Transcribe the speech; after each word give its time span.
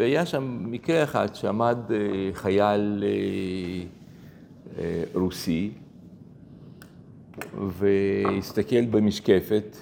היה 0.00 0.26
שם 0.26 0.58
מקרה 0.70 1.02
אחד 1.04 1.34
שעמד 1.34 1.78
חייל 2.32 3.04
רוסי 5.14 5.70
והסתכל 7.58 8.84
במשקפת 8.86 9.76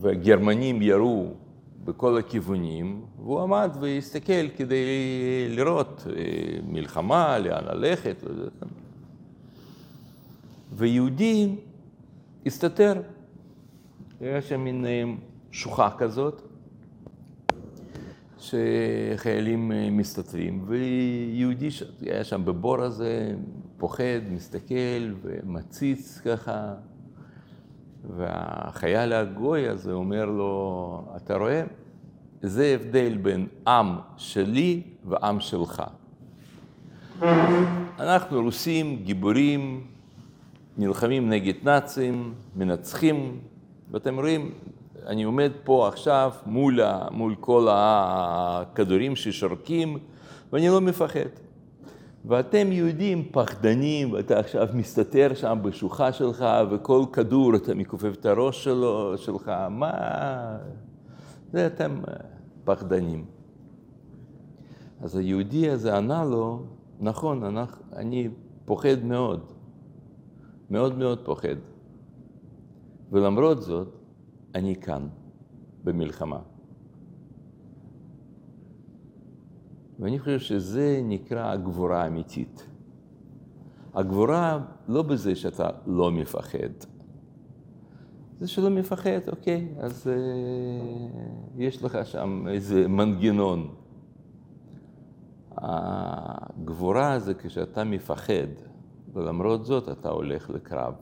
והגרמנים 0.00 0.82
ירו 0.82 1.32
בכל 1.84 2.18
הכיוונים, 2.18 3.00
והוא 3.16 3.40
עמד 3.40 3.70
והסתכל 3.80 4.48
כדי 4.56 4.86
לראות 5.48 6.06
מלחמה, 6.68 7.38
לאן 7.38 7.64
ללכת. 7.64 8.24
ויהודי 10.72 11.54
הסתתר, 12.46 13.02
היה 14.20 14.42
שם 14.42 14.60
מין 14.60 14.86
שוחה 15.50 15.90
כזאת, 15.98 16.42
שחיילים 18.38 19.72
מסתתרים, 19.90 20.64
ויהודי 20.66 21.68
היה 22.00 22.24
שם 22.24 22.44
בבור 22.44 22.82
הזה, 22.82 23.34
פוחד, 23.76 24.20
מסתכל 24.30 25.12
ומציץ 25.22 26.20
ככה, 26.24 26.74
והחייל 28.16 29.12
הגוי 29.12 29.68
הזה 29.68 29.92
אומר 29.92 30.24
לו, 30.24 31.04
אתה 31.16 31.36
רואה? 31.36 31.62
זה 32.42 32.76
הבדל 32.80 33.16
בין 33.16 33.46
עם 33.66 33.96
שלי 34.16 34.82
ועם 35.04 35.40
שלך. 35.40 35.82
אנחנו 37.98 38.42
רוסים, 38.42 38.96
גיבורים, 39.04 39.86
נלחמים 40.78 41.30
נגד 41.30 41.54
נאצים, 41.64 42.34
מנצחים, 42.56 43.38
ואתם 43.90 44.20
רואים, 44.20 44.50
אני 45.06 45.22
עומד 45.22 45.50
פה 45.64 45.88
עכשיו 45.88 46.32
מול, 46.46 46.80
מול 47.10 47.34
כל 47.40 47.68
הכדורים 47.70 49.16
ששורקים, 49.16 49.98
ואני 50.52 50.68
לא 50.68 50.80
מפחד. 50.80 51.28
ואתם 52.24 52.72
יהודים 52.72 53.28
פחדנים, 53.32 54.12
ואתה 54.12 54.38
עכשיו 54.38 54.68
מסתתר 54.74 55.34
שם 55.34 55.58
בשוחה 55.62 56.12
שלך, 56.12 56.44
וכל 56.70 57.04
כדור 57.12 57.56
אתה 57.56 57.74
מכופף 57.74 58.14
את 58.20 58.26
הראש 58.26 58.64
שלו, 58.64 59.18
שלך, 59.18 59.52
מה... 59.70 59.92
זה 61.52 61.66
אתם 61.66 62.00
פחדנים. 62.64 63.24
אז 65.00 65.16
היהודי 65.16 65.70
הזה 65.70 65.96
ענה 65.96 66.24
לו, 66.24 66.62
נכון, 67.00 67.56
אני 67.92 68.28
פוחד 68.64 69.04
מאוד, 69.04 69.40
מאוד 70.70 70.98
מאוד 70.98 71.18
פוחד. 71.24 71.56
ולמרות 73.12 73.62
זאת, 73.62 73.95
אני 74.56 74.76
כאן, 74.76 75.08
במלחמה. 75.84 76.38
ואני 79.98 80.18
חושב 80.18 80.38
שזה 80.38 81.00
נקרא 81.04 81.50
הגבורה 81.52 82.02
האמיתית. 82.02 82.66
הגבורה 83.94 84.64
לא 84.88 85.02
בזה 85.02 85.34
שאתה 85.36 85.68
לא 85.86 86.10
מפחד. 86.10 86.72
זה 88.40 88.48
שלא 88.48 88.70
מפחד, 88.70 89.28
אוקיי, 89.28 89.68
אז 89.78 90.08
אה, 90.08 90.14
יש 91.56 91.82
לך 91.82 91.98
שם 92.04 92.44
איזה 92.48 92.88
מנגנון. 92.88 93.74
הגבורה 95.56 97.18
זה 97.18 97.34
כשאתה 97.34 97.84
מפחד, 97.84 98.48
ולמרות 99.12 99.64
זאת 99.64 99.88
אתה 99.88 100.08
הולך 100.08 100.50
לקרב. 100.50 100.94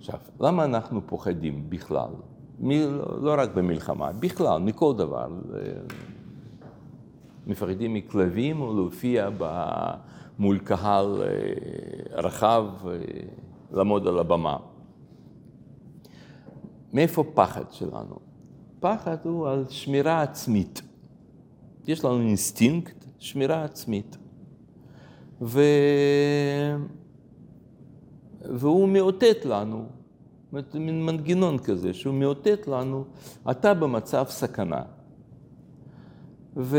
עכשיו, 0.00 0.18
למה 0.40 0.64
אנחנו 0.64 1.00
פוחדים 1.06 1.70
בכלל? 1.70 2.10
מ, 2.60 2.70
לא, 3.22 3.34
רק 3.38 3.54
במלחמה, 3.54 4.12
בכלל, 4.12 4.60
מכל 4.60 4.94
דבר. 4.96 5.28
מפחדים 7.46 7.94
מכלבים 7.94 8.60
או 8.60 8.74
להופיע 8.74 9.28
מול 10.38 10.58
קהל 10.58 11.22
רחב, 12.10 12.66
לעמוד 13.72 14.06
על 14.06 14.18
הבמה. 14.18 14.56
מאיפה 16.92 17.24
פחד 17.34 17.64
שלנו? 17.70 18.18
פחד 18.80 19.16
הוא 19.24 19.48
על 19.48 19.64
שמירה 19.68 20.22
עצמית. 20.22 20.82
יש 21.86 22.04
לנו 22.04 22.20
אינסטינקט, 22.20 23.04
שמירה 23.18 23.64
עצמית. 23.64 24.16
ו... 25.42 25.60
והוא 28.40 28.88
מאותת 28.88 29.44
לנו, 29.44 29.84
זאת 30.52 30.74
מין 30.74 31.06
מנגנון 31.06 31.58
כזה, 31.58 31.94
שהוא 31.94 32.14
מאותת 32.14 32.68
לנו, 32.68 33.04
אתה 33.50 33.74
במצב 33.74 34.24
סכנה. 34.28 34.82
ו... 36.56 36.78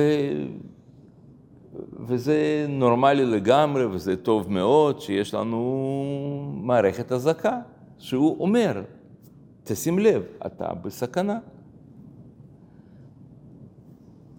וזה 1.99 2.65
נורמלי 2.69 3.25
לגמרי, 3.25 3.85
וזה 3.85 4.17
טוב 4.17 4.51
מאוד 4.51 5.01
שיש 5.01 5.33
לנו 5.33 6.51
מערכת 6.53 7.11
אזעקה, 7.11 7.59
שהוא 7.97 8.39
אומר, 8.39 8.83
תשים 9.63 9.99
לב, 9.99 10.23
אתה 10.45 10.73
בסכנה. 10.73 11.39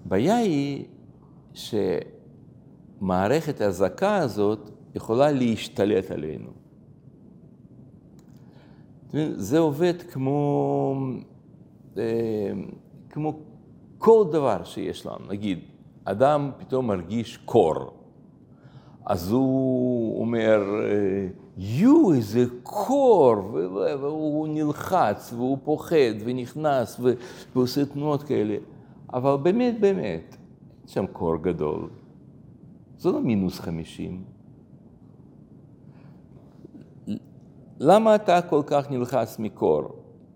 הבעיה 0.06 0.36
היא 0.36 0.84
שמערכת 3.00 3.60
האזעקה 3.60 4.16
הזאת 4.16 4.70
יכולה 4.94 5.32
להשתלט 5.32 6.10
עלינו. 6.10 6.61
זה 9.34 9.58
עובד 9.58 10.02
כמו, 10.10 10.94
אה, 11.98 12.02
כמו 13.10 13.38
כל 13.98 14.24
דבר 14.32 14.64
שיש 14.64 15.06
לנו. 15.06 15.26
נגיד, 15.28 15.58
אדם 16.04 16.50
פתאום 16.58 16.86
מרגיש 16.86 17.36
קור, 17.36 17.74
אז 19.06 19.30
הוא 19.30 20.20
אומר, 20.20 20.62
יו, 21.58 22.12
איזה 22.12 22.44
קור, 22.62 23.36
והוא 24.00 24.48
נלחץ, 24.48 25.32
והוא 25.36 25.58
פוחד, 25.64 26.14
ונכנס, 26.24 27.00
ועושה 27.54 27.84
תנועות 27.84 28.22
כאלה. 28.22 28.56
אבל 29.12 29.36
באמת, 29.42 29.80
באמת, 29.80 30.36
יש 30.86 30.94
שם 30.94 31.06
קור 31.06 31.36
גדול. 31.36 31.88
זה 32.98 33.10
לא 33.10 33.20
מינוס 33.20 33.60
חמישים. 33.60 34.24
למה 37.80 38.14
אתה 38.14 38.42
כל 38.42 38.62
כך 38.66 38.90
נלחץ 38.90 39.38
מקור? 39.38 39.82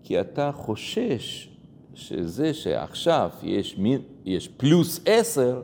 כי 0.03 0.21
אתה 0.21 0.51
חושש 0.53 1.49
שזה 1.93 2.53
שעכשיו 2.53 3.29
יש, 3.43 3.79
יש 4.25 4.47
פלוס 4.47 4.99
עשר, 5.05 5.61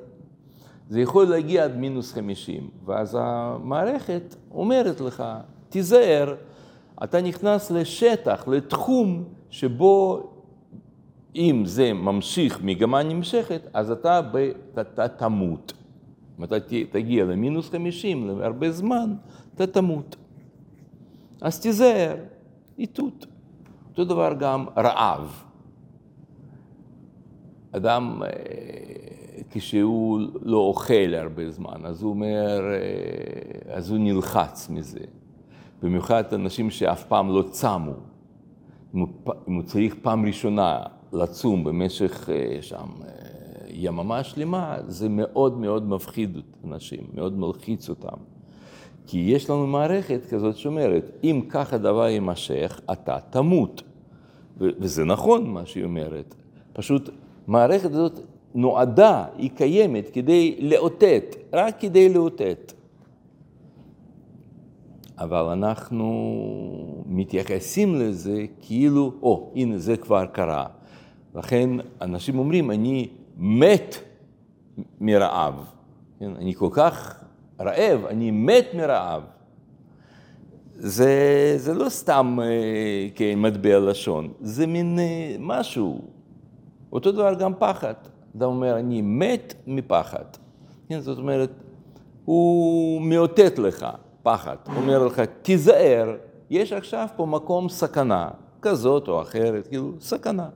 זה 0.90 1.02
יכול 1.02 1.26
להגיע 1.26 1.64
עד 1.64 1.78
מינוס 1.78 2.14
חמישים, 2.14 2.70
ואז 2.86 3.18
המערכת 3.20 4.36
אומרת 4.52 5.02
לך, 5.02 5.24
תיזהר, 5.70 6.36
אתה 7.04 7.22
נכנס 7.22 7.72
לשטח, 7.72 8.48
לתחום 8.48 9.24
שבו 9.50 10.24
אם 11.36 11.64
זה 11.66 11.94
ממשיך 11.94 12.60
מגמה 12.64 13.04
נמשכת, 13.04 13.62
אז 13.74 13.92
אתה, 13.92 14.22
ב, 14.34 14.52
אתה 14.80 15.08
תמות. 15.08 15.74
אם 16.40 16.44
אתה 16.44 16.56
תגיע 16.92 17.26
למינוס 17.26 17.70
חמישים, 17.70 18.28
להרבה 18.28 18.72
זמן, 18.72 19.14
אתה 19.56 19.68
תמות. 19.68 20.16
אז 21.42 21.60
תיזהר, 21.60 22.16
איתות. 22.78 23.26
אותו 23.90 24.06
דבר 24.06 24.34
גם 24.40 24.66
רעב. 24.78 25.44
אדם, 27.72 28.22
אה, 28.24 28.30
כשהוא 29.50 30.22
לא 30.42 30.58
אוכל 30.58 31.14
הרבה 31.14 31.50
זמן, 31.50 31.86
אז 31.86 32.02
הוא 32.02 32.10
אומר, 32.10 32.62
אה, 32.74 33.74
אז 33.76 33.92
הוא 33.92 34.00
נלחץ 34.00 34.70
מזה. 34.70 35.00
במיוחד 35.82 36.34
אנשים 36.34 36.70
שאף 36.70 37.04
פעם 37.04 37.30
לא 37.30 37.44
צמו. 37.50 37.94
אם 38.96 39.06
הוא, 39.46 39.64
צריך 39.64 39.96
פעם 40.02 40.26
ראשונה 40.26 40.80
לצום 41.14 41.64
במשך 41.64 42.30
אה, 42.30 42.62
שם 42.62 42.88
יממה 43.70 44.24
שלמה, 44.24 44.78
זה 44.88 45.10
מאוד 45.10 45.58
מאוד 45.58 45.90
מפחיד 45.90 46.38
אנשים, 46.64 47.04
מאוד 47.14 47.38
מלחיץ 47.38 47.90
אותם. 47.90 48.33
כי 49.08 49.18
יש 49.18 49.50
לנו 49.50 49.68
מערכת 49.68 50.26
כזאת 50.30 50.58
שאומרת, 50.58 51.12
אם 51.24 51.42
כך 51.50 51.74
הדבר 51.74 52.08
יימשך, 52.08 52.82
אתה 52.92 53.18
תמות. 53.30 53.84
וזה 54.58 55.06
נכון 55.06 55.50
מה 55.50 55.66
שהיא 55.66 55.84
אומרת. 55.84 56.36
פשוט 56.74 57.10
המערכת 57.48 57.92
הזאת 57.92 58.20
נועדה, 58.56 59.26
היא 59.38 59.50
קיימת 59.56 60.10
כדי 60.10 60.58
לאותת, 60.62 61.36
רק 61.54 61.80
כדי 61.80 62.14
לאותת. 62.14 62.74
אבל 65.18 65.46
אנחנו 65.46 67.04
מתייחסים 67.06 67.96
לזה 67.96 68.46
כאילו, 68.62 69.14
או, 69.22 69.52
oh, 69.54 69.60
הנה 69.60 69.78
זה 69.78 69.98
כבר 69.98 70.26
קרה. 70.26 70.66
לכן 71.36 71.70
אנשים 72.02 72.40
אומרים, 72.40 72.72
אני 72.72 73.08
מת 73.38 73.96
מרעב. 75.02 75.54
כן? 76.20 76.32
אני 76.36 76.54
כל 76.54 76.70
כך 76.72 77.23
רעב, 77.60 78.06
אני 78.06 78.32
מת 78.32 78.66
מרעב. 78.74 79.24
זה, 80.76 81.54
זה 81.58 81.74
לא 81.74 81.90
סתם 81.90 82.38
אה, 82.42 83.08
כן, 83.16 83.40
מטבע 83.40 83.80
לשון, 83.80 84.34
זה 84.42 84.68
מין 84.68 85.00
אה, 85.00 85.36
משהו, 85.40 86.02
אותו 86.94 87.12
דבר 87.12 87.34
גם 87.34 87.54
פחד. 87.60 87.94
אדם 88.38 88.48
אומר, 88.48 88.80
אני 88.80 89.02
מת 89.02 89.54
מפחד. 89.68 90.26
כן, 90.90 91.00
זאת 91.00 91.18
אומרת, 91.18 91.50
הוא 92.26 93.02
מאותת 93.02 93.60
לך 93.60 93.86
פחד, 94.24 94.56
הוא 94.66 94.76
אומר 94.76 95.06
לך, 95.06 95.22
תיזהר, 95.42 96.16
יש 96.50 96.74
עכשיו 96.74 97.08
פה 97.16 97.26
מקום 97.26 97.70
סכנה, 97.70 98.30
כזאת 98.62 99.08
או 99.08 99.22
אחרת, 99.22 99.68
כאילו, 99.68 99.92
סכנה. 100.00 100.50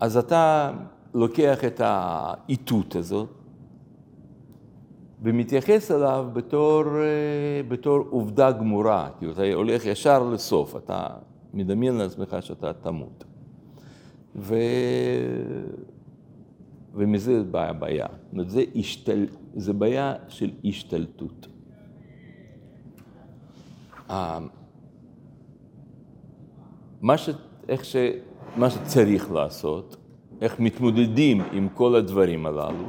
אז 0.00 0.16
אתה 0.16 0.70
לוקח 1.14 1.64
את 1.64 1.80
האיתות 1.84 2.96
הזאת 2.96 3.35
ומתייחס 5.26 5.90
אליו 5.90 6.28
בתור, 6.32 6.82
אה, 6.98 7.62
בתור 7.68 7.98
עובדה 8.10 8.52
גמורה, 8.52 9.08
כאילו 9.18 9.32
אתה 9.32 9.42
הולך 9.54 9.86
ישר 9.86 10.22
לסוף, 10.22 10.76
אתה 10.76 11.06
מדמיין 11.54 11.94
לעצמך 11.94 12.36
שאתה 12.40 12.72
תמות. 12.72 13.24
ו... 14.36 14.54
ומזה 16.94 17.42
באה 17.50 17.68
הבעיה. 17.68 18.06
זה, 18.46 18.64
השתל... 18.76 19.26
זה 19.54 19.72
בעיה 19.72 20.14
של 20.28 20.50
השתלטות. 20.64 21.48
מה, 27.02 27.16
ש... 27.16 27.28
איך 27.68 27.84
ש... 27.84 27.96
מה 28.56 28.70
שצריך 28.70 29.32
לעשות, 29.32 29.96
איך 30.40 30.60
מתמודדים 30.60 31.40
עם 31.52 31.68
כל 31.74 31.94
הדברים 31.94 32.46
הללו, 32.46 32.84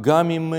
גם 0.00 0.30
עם 0.30 0.54
אה, 0.54 0.58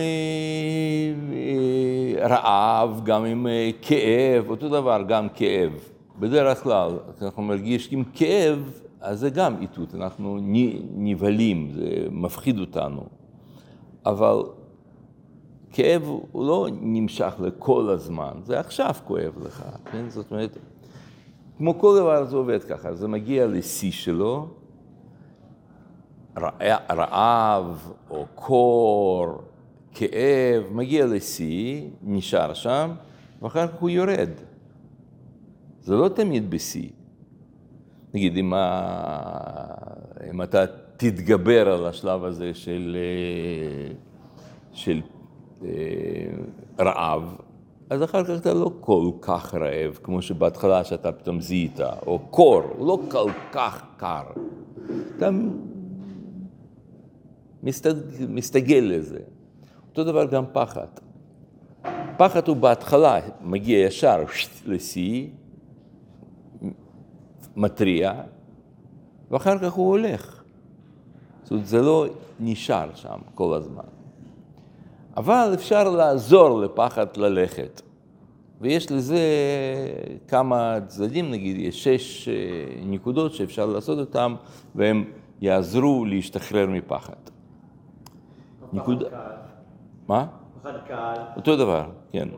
אה, 1.34 2.28
רעב, 2.28 3.02
גם 3.04 3.26
עם 3.26 3.48
אה, 3.48 3.70
כאב, 3.82 4.50
אותו 4.50 4.70
דבר, 4.70 5.02
גם 5.08 5.28
כאב. 5.36 5.72
בדרך 6.20 6.64
כלל, 6.64 6.92
כשאנחנו 7.18 7.44
מרגישים 7.44 8.04
כאב, 8.14 8.80
אז 9.02 9.20
זה 9.20 9.30
גם 9.30 9.56
איתות, 9.62 9.96
אנחנו 9.96 10.40
נבהלים, 10.96 11.72
זה 11.72 12.08
מפחיד 12.12 12.60
אותנו. 12.60 13.04
אבל 14.06 14.44
כאב 15.72 16.02
הוא 16.32 16.48
לא 16.48 16.68
נמשך 16.82 17.34
לכל 17.40 17.90
הזמן, 17.90 18.32
זה 18.44 18.60
עכשיו 18.60 18.96
כואב 19.08 19.34
לך, 19.46 19.64
כן? 19.92 20.10
זאת 20.10 20.32
אומרת, 20.32 20.58
כמו 21.58 21.80
כל 21.80 21.98
דבר 22.00 22.26
זה 22.26 22.36
עובד 22.36 22.64
ככה, 22.64 22.94
זה 22.94 23.08
מגיע 23.08 23.48
לשיא 23.48 23.92
שלו, 23.92 24.48
רעב 26.90 27.92
או 28.10 28.26
קור, 28.36 29.28
כאב, 29.94 30.64
מגיע 30.72 31.06
לשיא, 31.06 31.82
נשאר 32.04 32.54
שם, 32.54 32.92
ואחר 33.42 33.68
כך 33.68 33.74
הוא 33.80 33.90
יורד. 33.90 34.30
זה 35.82 35.96
לא 35.96 36.10
תמיד 36.10 36.50
בשיא. 36.50 36.90
נגיד, 38.14 38.38
אם, 38.38 38.54
אם 40.30 40.42
אתה 40.42 40.66
תתגבר 40.98 41.70
על 41.70 41.86
השלב 41.86 42.24
הזה 42.24 42.54
של, 42.54 42.98
אה, 43.00 43.94
של 44.72 45.02
אה, 45.64 45.70
רעב, 46.80 47.36
אז 47.90 48.04
אחר 48.04 48.24
כך 48.24 48.42
אתה 48.42 48.54
לא 48.54 48.72
כל 48.80 49.10
כך 49.22 49.56
רעב, 49.56 50.00
כמו 50.04 50.22
שבהתחלה 50.22 50.84
שאתה 50.84 51.12
פתאום 51.12 51.42
זיהית, 51.42 51.80
או 52.08 52.20
קור, 52.20 52.62
הוא 52.78 52.88
לא 52.88 53.00
כל 53.12 53.32
כך 53.52 53.84
קר. 53.98 54.24
אתה 55.18 55.30
מסתגל 58.30 58.84
לזה. 58.84 59.20
אותו 59.90 60.04
דבר 60.04 60.26
גם 60.26 60.44
פחד. 60.54 60.88
פחד 62.18 62.48
הוא 62.48 62.58
בהתחלה 62.58 63.20
מגיע 63.42 63.80
ישר 63.80 64.24
לשיא, 64.66 65.28
מתריע, 67.56 68.14
ואחר 69.32 69.58
כך 69.60 69.74
הוא 69.74 69.90
הולך. 69.90 70.44
זאת 71.44 71.52
אומרת, 71.52 71.66
זה 71.68 71.82
לא 71.82 72.06
נשאר 72.40 72.90
שם 72.96 73.18
כל 73.36 73.54
הזמן. 73.54 73.84
אבל 75.18 75.52
אפשר 75.54 75.90
לעזור 75.90 76.60
לפחד 76.62 77.18
ללכת. 77.18 77.82
ויש 78.62 78.92
לזה 78.92 79.20
כמה 80.28 80.78
צדדים, 80.88 81.32
נגיד, 81.32 81.58
יש 81.60 81.84
שש 81.84 82.30
אה, 82.30 82.34
נקודות 82.86 83.34
שאפשר 83.34 83.66
לעשות 83.66 84.00
אותן, 84.00 84.34
והן 84.76 85.04
יעזרו 85.42 86.06
להשתחרר 86.06 86.68
מפחד. 86.68 87.31
נקודה... 88.74 89.06
מה? 90.08 90.26
פחד 90.62 90.74
קל. 90.88 91.14
אותו 91.36 91.58
דבר, 91.58 91.90
כן. 92.12 92.30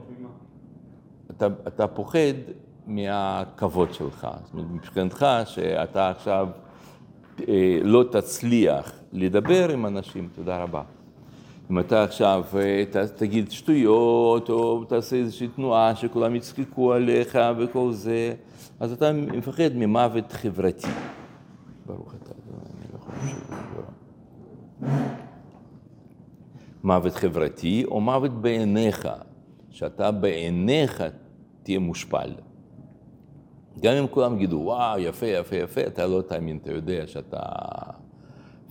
אתה, 1.32 1.48
אתה 1.68 1.88
פוחד 1.88 2.34
מהכבוד 2.88 3.94
שלך. 3.94 4.28
זאת 4.44 4.54
אומרת, 4.54 4.68
מבחינתך 4.72 5.26
שאתה 5.46 6.10
עכשיו 6.10 6.48
אה, 7.48 7.78
לא 7.82 8.04
תצליח 8.12 8.92
לדבר 9.14 9.70
עם 9.70 9.86
אנשים, 9.86 10.30
תודה 10.36 10.64
רבה. 10.64 10.82
אם 11.72 11.80
אתה 11.80 12.04
עכשיו 12.04 12.44
אה, 12.56 12.84
ת, 12.92 12.96
תגיד 12.96 13.52
שטויות, 13.52 14.50
או 14.50 14.84
תעשה 14.84 15.16
איזושהי 15.16 15.48
תנועה 15.48 15.96
שכולם 15.96 16.36
יצחקו 16.36 16.94
עליך 16.94 17.40
וכל 17.58 17.92
זה, 17.92 18.34
אז 18.80 18.92
אתה 18.92 19.12
מפחד 19.12 19.70
ממוות 19.76 20.32
חברתי. 20.32 20.88
ברוך 21.86 22.14
אתה, 22.24 22.32
אני 22.76 22.86
לא 22.94 23.00
חושב 23.00 23.38
מוות 26.84 27.16
חברתי 27.16 27.84
או 27.86 28.02
מוות 28.02 28.42
בעיניך, 28.42 29.08
שאתה 29.70 30.12
בעיניך 30.12 31.04
תהיה 31.64 31.80
מושפל. 31.80 32.32
גם 33.80 33.94
אם 33.94 34.08
כולם 34.08 34.36
יגידו, 34.36 34.56
וואו, 34.56 35.00
יפה, 35.00 35.26
יפה, 35.26 35.56
יפה, 35.56 35.82
אתה 35.82 36.08
לא 36.08 36.22
תאמין, 36.22 36.58
אתה 36.64 36.72
יודע 36.72 37.08
שאתה 37.08 37.40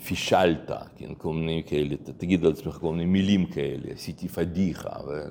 פישלת, 0.05 0.71
כן, 0.97 1.15
כל 1.19 1.33
מיני 1.33 1.63
כאלה, 1.67 1.95
אתה 1.95 2.13
תגיד 2.13 2.43
לעצמך 2.43 2.75
כל 2.75 2.93
מיני 2.93 3.05
מילים 3.05 3.47
כאלה, 3.47 3.93
עשיתי 3.93 4.29
פדיחה. 4.29 5.01
ו... 5.09 5.23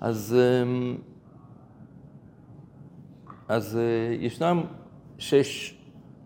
אז, 0.00 0.36
אמ, 0.38 0.96
אז 3.48 3.76
אה, 3.76 4.14
ישנם 4.14 4.62
שש 5.18 5.79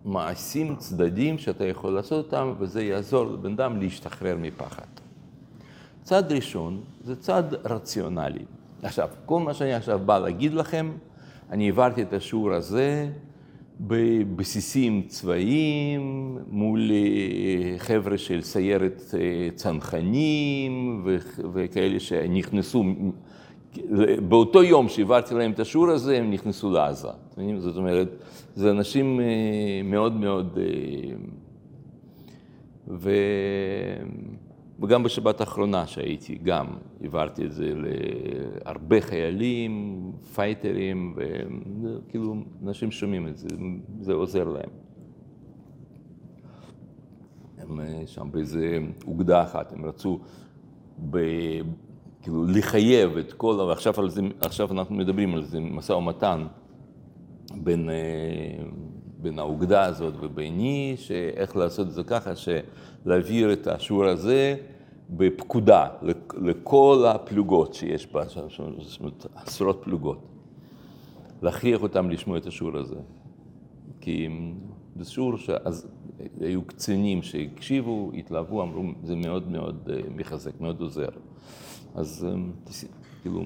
מעשים, 0.04 0.76
צדדים 0.76 1.38
שאתה 1.38 1.64
יכול 1.64 1.92
לעשות 1.92 2.24
אותם, 2.24 2.52
וזה 2.58 2.84
יעזור 2.84 3.24
לבן 3.24 3.52
אדם 3.52 3.80
להשתחרר 3.80 4.36
מפחד. 4.40 4.86
צד 6.02 6.32
ראשון 6.32 6.80
זה 7.04 7.16
צד 7.16 7.42
רציונלי. 7.64 8.44
עכשיו, 8.82 9.08
כל 9.26 9.40
מה 9.40 9.54
שאני 9.54 9.74
עכשיו 9.74 10.00
בא 10.06 10.18
להגיד 10.18 10.54
לכם, 10.54 10.92
אני 11.50 11.66
העברתי 11.66 12.02
את 12.02 12.12
השיעור 12.12 12.52
הזה 12.52 13.08
בבסיסים 13.80 15.02
צבאיים, 15.08 16.38
מול 16.50 16.90
אה, 16.92 17.78
חבר'ה 17.78 18.18
של 18.18 18.42
סיירת 18.42 19.02
אה, 19.14 19.48
צנחנים 19.54 21.02
וכאלה 21.52 22.00
שנכנסו, 22.00 22.84
באותו 24.28 24.62
יום 24.62 24.88
שהעברתי 24.88 25.34
להם 25.34 25.50
את 25.50 25.60
השיעור 25.60 25.90
הזה, 25.90 26.18
הם 26.18 26.30
נכנסו 26.30 26.70
לעזה. 26.70 27.08
זאת 27.58 27.76
אומרת, 27.76 28.08
זה 28.54 28.70
אנשים 28.70 29.20
אה, 29.20 29.80
מאוד 29.84 30.12
מאוד... 30.12 30.58
ו... 32.88 33.10
וגם 34.80 35.02
בשבת 35.02 35.40
האחרונה 35.40 35.86
שהייתי, 35.86 36.38
גם 36.42 36.66
העברתי 37.00 37.44
את 37.44 37.52
זה 37.52 37.72
להרבה 37.74 39.00
חיילים, 39.00 40.12
פייטרים, 40.34 41.16
וכאילו 41.82 42.34
אנשים 42.62 42.90
שומעים 42.90 43.28
את 43.28 43.36
זה, 43.36 43.48
זה 44.00 44.12
עוזר 44.12 44.48
להם. 44.48 44.70
הם 47.58 47.80
אה, 47.80 48.02
שם 48.06 48.28
באיזה 48.30 48.78
אוגדה 49.06 49.42
אחת, 49.42 49.72
הם 49.72 49.84
רצו 49.84 50.18
ב, 51.10 51.18
כאילו 52.24 52.44
לחייב 52.46 53.16
את 53.16 53.32
כל, 53.32 53.64
ועכשיו 53.68 54.10
זה, 54.10 54.22
עכשיו 54.40 54.72
אנחנו 54.72 54.94
מדברים 54.94 55.34
על 55.34 55.44
זה, 55.44 55.60
משא 55.60 55.92
ומתן 55.92 56.46
בין, 57.54 57.90
אה, 57.90 58.64
בין 59.18 59.38
האוגדה 59.38 59.84
הזאת 59.84 60.14
וביני, 60.20 60.94
שאיך 60.96 61.56
לעשות 61.56 61.86
את 61.86 61.92
זה 61.92 62.04
ככה, 62.04 62.30
להעביר 63.06 63.52
את 63.52 63.66
השיעור 63.66 64.04
הזה 64.04 64.56
בפקודה 65.10 65.88
לכל 66.42 67.04
הפלוגות 67.08 67.74
שיש 67.74 68.06
בה, 68.06 68.24
זאת 68.24 68.58
אומרת, 69.00 69.26
עשרות 69.34 69.80
פלוגות. 69.84 70.18
להכריח 71.42 71.82
אותם 71.82 72.10
לשמוע 72.10 72.38
את 72.38 72.46
השיעור 72.46 72.76
הזה. 72.76 73.00
כי 74.00 74.28
זה 74.96 75.04
שיעור 75.04 75.36
שאז 75.38 75.86
היו 76.40 76.62
קצינים 76.62 77.22
שהקשיבו, 77.22 78.10
התלהבו, 78.14 78.62
אמרו, 78.62 78.82
זה 79.02 79.16
מאוד 79.16 79.48
מאוד 79.48 79.90
אה, 79.92 80.00
מחזק, 80.16 80.60
מאוד 80.60 80.80
עוזר. 80.80 81.08
אז 81.94 82.26
אה, 82.30 82.40
כאילו, 83.22 83.42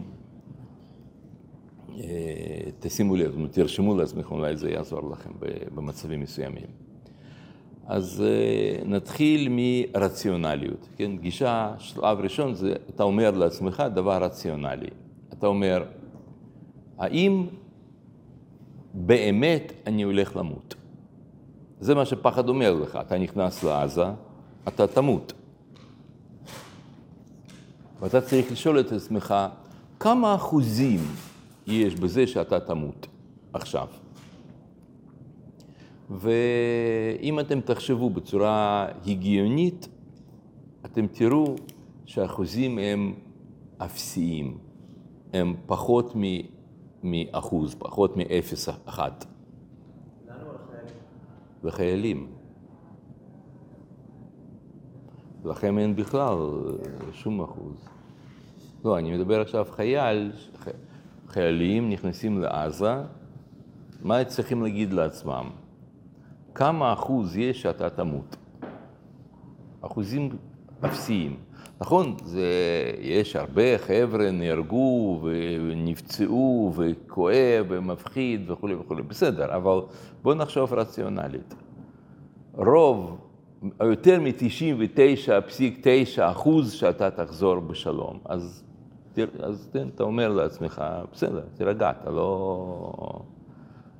אה, 1.98 2.70
תשימו 2.80 3.16
לב, 3.16 3.46
תרשמו 3.50 3.96
לעצמכם, 3.96 4.34
אולי 4.34 4.56
זה 4.56 4.70
יעזור 4.70 5.10
לכם 5.10 5.30
במצבים 5.74 6.20
מסוימים. 6.20 6.66
אז 7.86 8.24
אה, 8.26 8.84
נתחיל 8.84 9.48
מרציונליות, 9.50 10.88
כן? 10.96 11.16
גישה, 11.16 11.74
שלב 11.78 12.18
ראשון 12.20 12.54
זה, 12.54 12.74
אתה 12.94 13.02
אומר 13.02 13.30
לעצמך 13.30 13.82
דבר 13.94 14.24
רציונלי. 14.24 14.90
אתה 15.32 15.46
אומר, 15.46 15.84
האם 16.98 17.46
באמת 18.94 19.72
אני 19.86 20.02
הולך 20.02 20.36
למות? 20.36 20.74
זה 21.80 21.94
מה 21.94 22.04
שפחד 22.04 22.48
אומר 22.48 22.74
לך, 22.74 22.98
אתה 23.00 23.18
נכנס 23.18 23.64
לעזה, 23.64 24.04
אתה 24.68 24.86
תמות. 24.86 25.32
ואתה 28.00 28.20
צריך 28.20 28.52
לשאול 28.52 28.80
את 28.80 28.92
עצמך, 28.92 29.34
כמה 30.00 30.34
אחוזים 30.34 31.00
יש 31.66 31.94
בזה 31.94 32.26
שאתה 32.26 32.60
תמות 32.60 33.06
עכשיו? 33.52 33.86
ואם 36.10 37.40
אתם 37.40 37.60
תחשבו 37.60 38.10
בצורה 38.10 38.86
הגיונית, 39.06 39.88
אתם 40.84 41.06
תראו 41.06 41.56
שהאחוזים 42.06 42.78
הם 42.78 43.14
אפסיים, 43.78 44.58
הם 45.32 45.54
פחות 45.66 46.14
מאחוז, 47.02 47.74
פחות 47.74 48.16
מאפס 48.16 48.68
אחת. 48.84 49.24
לנו 50.28 50.46
או 50.46 50.52
לחיילים? 50.52 50.94
לחיילים. 51.64 52.37
לכם 55.44 55.78
אין 55.78 55.96
בכלל 55.96 56.36
שום 57.12 57.42
אחוז. 57.42 57.88
לא, 58.84 58.98
אני 58.98 59.16
מדבר 59.16 59.40
עכשיו 59.40 59.66
חייל, 59.70 60.32
חיילים 61.28 61.90
נכנסים 61.90 62.40
לעזה, 62.40 62.94
מה 64.02 64.24
צריכים 64.24 64.62
להגיד 64.62 64.92
לעצמם? 64.92 65.50
כמה 66.54 66.92
אחוז 66.92 67.36
יש 67.36 67.62
שאתה 67.62 67.90
תמות? 67.90 68.36
אחוזים 69.80 70.28
אפסיים. 70.84 71.36
נכון, 71.80 72.16
זה, 72.24 72.46
יש 73.00 73.36
הרבה 73.36 73.78
חבר'ה 73.78 74.30
נהרגו 74.30 75.20
ונפצעו 75.22 76.72
וכואב 76.76 77.66
ומפחיד 77.68 78.50
וכולי 78.50 78.74
וכולי, 78.74 79.02
בסדר, 79.02 79.56
אבל 79.56 79.80
בואו 80.22 80.34
נחשוב 80.34 80.74
רציונלית. 80.74 81.54
רוב, 82.54 83.27
יותר 83.80 84.20
מ-99.9 84.20 86.18
אחוז 86.18 86.72
שאתה 86.72 87.10
תחזור 87.10 87.60
בשלום, 87.60 88.18
אז, 88.24 88.64
אז 89.40 89.70
אתה 89.94 90.02
אומר 90.02 90.28
לעצמך, 90.28 90.82
בסדר, 91.12 91.44
תירגע, 91.54 91.90
אתה 91.90 92.10
לא, 92.10 93.22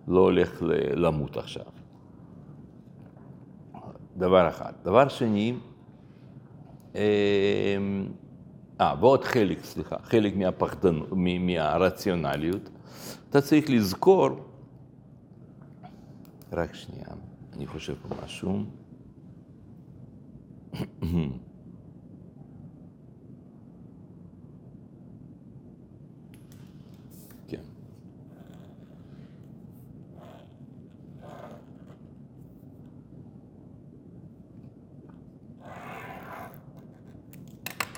לא 0.09 0.21
הולך 0.21 0.62
למות 0.97 1.37
עכשיו. 1.37 1.65
דבר 4.17 4.49
אחד. 4.49 4.73
דבר 4.85 5.09
שני, 5.09 5.55
אה, 6.97 7.77
ועוד 9.00 9.25
חלק, 9.25 9.65
סליחה, 9.65 9.97
חלק 10.03 10.37
מהפחדנות, 10.37 11.09
מהרציונליות, 11.41 12.71
אתה 13.31 13.41
צריך 13.41 13.71
לזכור, 13.71 14.29
רק 16.53 16.75
שנייה, 16.75 17.07
אני 17.57 17.67
חושב 17.67 17.95
פה 18.09 18.15
משהו. 18.25 18.62
כן. 27.49 27.63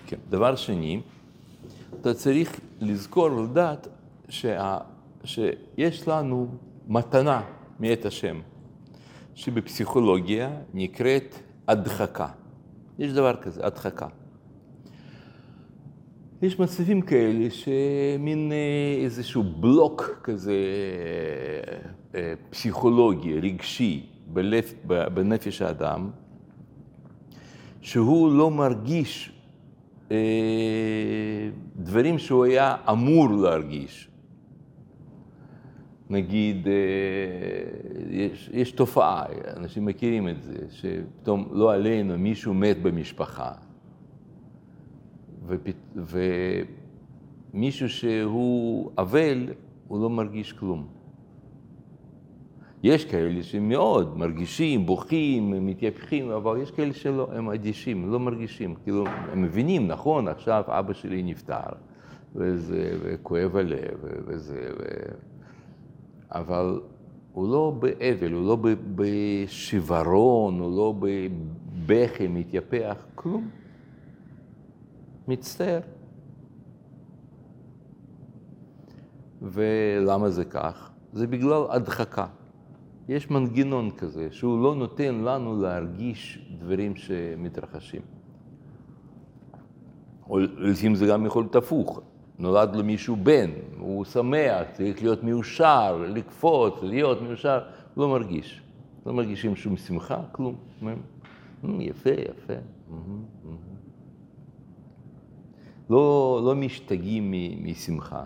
כן. 0.07 0.17
דבר 0.31 0.57
שני, 0.57 1.01
אתה 2.01 2.15
צריך 2.15 2.61
לזכור 2.81 3.33
ולדעת 3.33 3.89
שה, 4.29 4.79
שיש 5.25 6.09
לנו 6.09 6.49
מתנה 6.89 7.43
מאת 7.81 8.05
השם, 8.05 8.41
שבפסיכולוגיה 9.35 10.51
נקראת 10.75 11.35
הדחקה. 11.69 12.29
יש 13.01 13.13
דבר 13.13 13.37
כזה, 13.37 13.67
הדחקה. 13.67 14.07
יש 16.43 16.59
מצבים 16.59 17.01
כאלה 17.03 17.51
שמין 17.51 18.53
איזשהו 19.05 19.43
בלוק 19.43 20.21
כזה 20.23 20.55
פסיכולוגי, 22.51 23.41
רגשי, 23.41 24.07
בלב, 24.27 24.65
בנפש 25.15 25.63
האדם, 25.63 26.11
שהוא 27.81 28.33
לא 28.33 28.51
מרגיש 28.51 29.33
דברים 31.77 32.19
שהוא 32.19 32.45
היה 32.45 32.77
אמור 32.91 33.31
להרגיש. 33.31 34.10
נגיד, 36.11 36.69
יש, 38.11 38.51
יש 38.53 38.73
תופעה, 38.73 39.25
אנשים 39.57 39.85
מכירים 39.85 40.29
את 40.29 40.43
זה, 40.43 40.57
שפתאום 40.71 41.49
לא 41.53 41.75
עלינו 41.75 42.19
מישהו 42.19 42.55
מת 42.55 42.83
במשפחה, 42.83 43.53
ופת, 45.47 45.77
ומישהו 47.55 47.89
שהוא 47.89 48.91
אבל, 48.99 49.49
הוא 49.89 50.03
לא 50.03 50.11
מרגיש 50.11 50.53
כלום. 50.53 50.87
יש 52.83 53.05
כאלה 53.05 53.43
שמאוד 53.43 54.19
מרגישים, 54.19 54.87
בוכים, 54.87 55.67
מתייפחים, 55.67 56.31
אבל 56.31 56.61
יש 56.63 56.71
כאלה 56.71 56.93
שלא, 56.93 57.29
הם 57.33 57.51
אדישים, 57.51 58.13
לא 58.13 58.21
מרגישים. 58.21 58.75
כאילו, 58.83 59.05
הם 59.33 59.43
מבינים, 59.43 59.89
נכון, 59.89 60.29
עכשיו 60.29 60.65
אבא 60.67 60.93
שלי 60.93 61.23
נפטר, 61.23 61.71
וזה, 62.35 62.93
וכואב 63.03 63.57
הלב, 63.57 63.99
וזה, 64.27 64.71
ו... 64.79 64.85
אבל 66.31 66.81
הוא 67.33 67.49
לא 67.49 67.77
באבל, 67.79 68.33
הוא 68.33 68.47
לא 68.47 68.57
בשברון, 68.95 70.61
הוא 70.61 70.77
לא 70.77 70.95
בבכי, 71.01 72.29
מתייפח, 72.29 72.97
כלום. 73.15 73.51
מצטער. 75.29 75.81
ולמה 79.43 80.31
זה 80.31 80.45
כך? 80.45 80.91
זה 81.13 81.27
בגלל 81.27 81.63
הדחקה. 81.71 82.27
יש 83.09 83.31
מנגנון 83.31 83.91
כזה, 83.91 84.29
שהוא 84.31 84.63
לא 84.63 84.75
נותן 84.75 85.15
לנו 85.15 85.63
להרגיש 85.63 86.47
דברים 86.59 86.97
שמתרחשים. 86.97 88.03
או 90.31 90.39
לפעמים 90.39 90.95
זה 90.95 91.07
גם 91.07 91.27
יכול 91.27 91.43
להיות 91.43 91.57
הפוך. 91.57 92.01
נולד 92.41 92.77
לו 92.77 92.85
מישהו 92.85 93.17
בן, 93.17 93.51
הוא 93.79 94.05
שמח, 94.05 94.67
צריך 94.73 95.03
להיות 95.03 95.23
מאושר, 95.23 96.07
לקפוץ, 96.09 96.75
להיות 96.83 97.23
מאושר, 97.23 97.61
לא 97.97 98.09
מרגיש. 98.09 98.61
לא 99.07 99.13
מרגישים 99.13 99.57
שום 99.57 99.77
שמחה, 99.77 100.21
כלום. 100.33 100.55
יפה, 101.81 102.11
יפה. 102.11 102.53
לא, 105.91 106.41
לא 106.45 106.55
משתגעים 106.55 107.35
משמחה. 107.65 108.25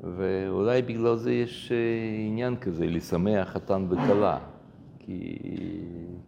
ואולי 0.00 0.82
בגלל 0.82 1.16
זה 1.16 1.32
יש 1.32 1.72
עניין 2.28 2.56
כזה, 2.56 2.86
לשמח 2.86 3.48
חתן 3.48 3.86
וכלה, 3.88 4.38
כי, 4.98 5.38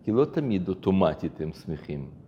כי 0.03 0.13
לא 0.13 0.25
תמיד 0.25 0.69
אוטומטית 0.69 1.41
הם 1.41 1.53
שמחים. 1.53 2.24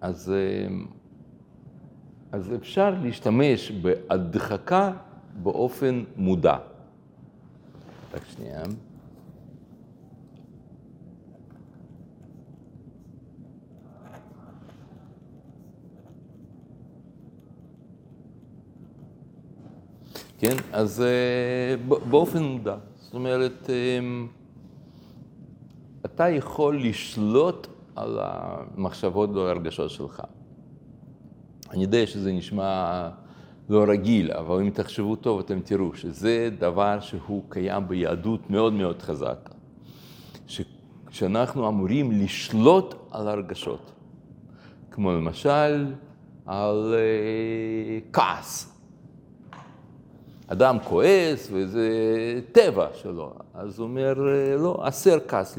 אז, 0.00 0.32
אז 2.32 2.54
אפשר 2.54 2.90
להשתמש 3.02 3.70
בהדחקה 3.70 4.92
באופן 5.42 6.04
מודע. 6.16 6.56
רק 8.14 8.22
שנייה. 8.24 8.62
כן, 20.38 20.56
אז 20.72 21.04
באופן 22.10 22.42
מודע. 22.42 22.76
זאת 22.96 23.14
אומרת, 23.14 23.70
אתה 26.18 26.28
יכול 26.28 26.82
לשלוט 26.82 27.66
על 27.96 28.18
המחשבות 28.22 29.30
והרגשות 29.30 29.90
שלך. 29.90 30.22
אני 31.70 31.82
יודע 31.82 32.06
שזה 32.06 32.32
נשמע 32.32 33.08
לא 33.68 33.84
רגיל, 33.88 34.32
אבל 34.32 34.60
אם 34.60 34.70
תחשבו 34.70 35.16
טוב, 35.16 35.40
אתם 35.40 35.60
תראו 35.60 35.94
שזה 35.94 36.50
דבר 36.58 37.00
שהוא 37.00 37.42
קיים 37.48 37.88
ביהדות 37.88 38.50
מאוד 38.50 38.72
מאוד 38.72 39.02
חזק. 39.02 39.50
שאנחנו 41.10 41.68
אמורים 41.68 42.12
לשלוט 42.12 42.94
על 43.10 43.28
הרגשות. 43.28 43.92
כמו 44.90 45.12
למשל, 45.12 45.92
על 46.46 46.94
כעס. 48.12 48.77
אדם 50.48 50.78
כועס 50.84 51.48
וזה 51.52 51.90
טבע 52.52 52.86
שלו, 52.94 53.32
אז 53.54 53.78
הוא 53.78 53.88
אומר, 53.88 54.14
לא, 54.58 54.80
הסר 54.86 55.18
כעס 55.28 55.58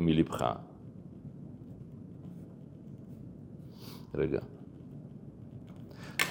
מלבך. 0.00 0.44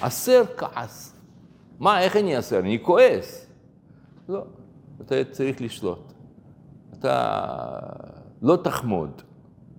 הסר 0.02 0.42
כעס. 0.56 1.16
מה, 1.78 2.00
איך 2.00 2.16
אני 2.16 2.38
אסר? 2.38 2.58
אני 2.58 2.78
כועס. 2.82 3.46
לא, 4.28 4.44
אתה 5.00 5.14
צריך 5.30 5.60
לשלוט. 5.60 6.12
אתה 6.92 7.48
לא 8.42 8.56
תחמוד. 8.56 9.22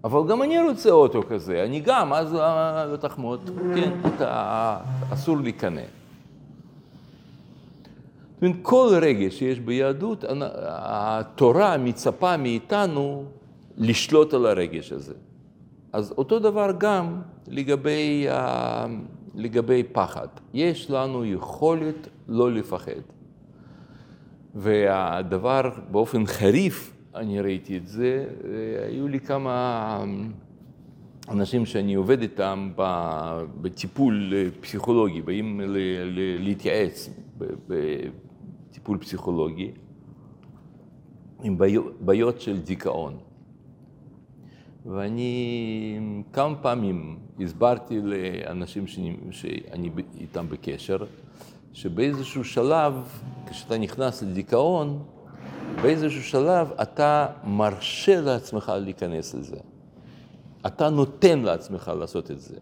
אבל 0.03 0.27
גם 0.29 0.44
אני 0.44 0.60
רוצה 0.60 0.91
אוטו 0.91 1.22
כזה, 1.29 1.63
אני 1.63 1.79
גם, 1.79 2.13
אז 2.13 2.36
אה, 2.36 2.86
לא 2.86 2.98
תחמוד. 2.98 3.50
כן, 3.75 3.91
אתה 4.15 4.77
אסור 5.13 5.38
להיכנע. 5.38 5.82
כל 8.62 9.00
רגש 9.01 9.39
שיש 9.39 9.60
ביהדות, 9.60 10.24
התורה 10.67 11.77
מצפה 11.77 12.38
מאיתנו 12.38 13.25
לשלוט 13.77 14.34
על 14.34 14.46
הרגש 14.46 14.91
הזה. 14.91 15.13
אז 15.94 16.13
אותו 16.17 16.39
דבר 16.39 16.72
גם 16.77 17.22
לגבי, 17.48 18.27
לגבי 19.36 19.84
פחד. 19.91 20.27
יש 20.53 20.91
לנו 20.91 21.25
יכולת 21.25 22.08
לא 22.27 22.51
לפחד. 22.51 23.01
והדבר 24.56 25.70
באופן 25.91 26.25
חריף, 26.25 26.94
אני 27.15 27.41
ראיתי 27.41 27.77
את 27.77 27.88
זה, 27.88 28.25
היו 28.89 29.08
לי 29.08 29.20
כמה 29.20 30.03
אנשים 31.29 31.65
שאני 31.65 31.96
עובד 31.96 32.22
איתם 32.22 32.70
בטיפול 33.62 34.34
פסיכולוגי, 34.62 35.22
באים 35.22 35.62
להתייעץ 36.39 37.10
בטיפול 38.88 38.98
פסיכולוגי 38.98 39.72
עם 41.44 41.58
בעיות 42.00 42.41
של 42.41 42.60
דיכאון. 42.62 43.17
ואני 44.86 46.00
כמה 46.34 46.56
פעמים 46.56 47.20
הסברתי 47.39 48.00
לאנשים 48.01 48.88
שאני, 48.88 49.17
שאני 49.32 49.89
איתם 50.20 50.50
בקשר, 50.50 50.98
שבאיזשהו 51.74 52.44
שלב, 52.44 52.94
כשאתה 53.50 53.77
נכנס 53.77 54.24
לדיכאון, 54.24 55.03
באיזשהו 55.82 56.24
שלב 56.24 56.72
אתה 56.82 57.27
מרשה 57.44 58.22
לעצמך 58.22 58.72
להיכנס 58.82 59.36
לזה. 59.36 59.58
אתה 60.67 60.89
נותן 60.89 61.39
לעצמך 61.39 61.91
לעשות 62.00 62.32
את 62.32 62.39
זה. 62.39 62.56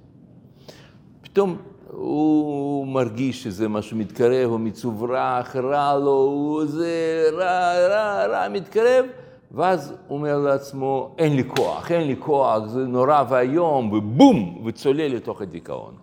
פתאום 1.22 1.58
הוא 1.92 2.65
מרגיש 2.86 3.44
שזה 3.44 3.70
משהו 3.70 3.98
מתקרב, 3.98 4.50
הוא 4.50 4.60
מצוברח, 4.60 5.56
רע 5.56 6.00
לו, 6.00 6.12
הוא 6.12 6.66
זה 6.66 7.24
רע, 7.34 7.88
רע, 7.88 8.26
רע, 8.28 8.50
מתקרב, 8.50 9.06
ואז 9.52 9.94
הוא 10.08 10.18
אומר 10.18 10.38
לעצמו, 10.38 11.16
אין 11.18 11.36
לי 11.36 11.44
כוח, 11.44 11.92
אין 11.92 12.08
לי 12.08 12.16
כוח, 12.20 12.66
זה 12.66 12.80
נורא 12.80 13.24
ואיום, 13.30 13.94
ובום, 13.94 14.62
וצולל 14.66 15.16
לתוך 15.16 15.42
הדיכאון, 15.42 15.94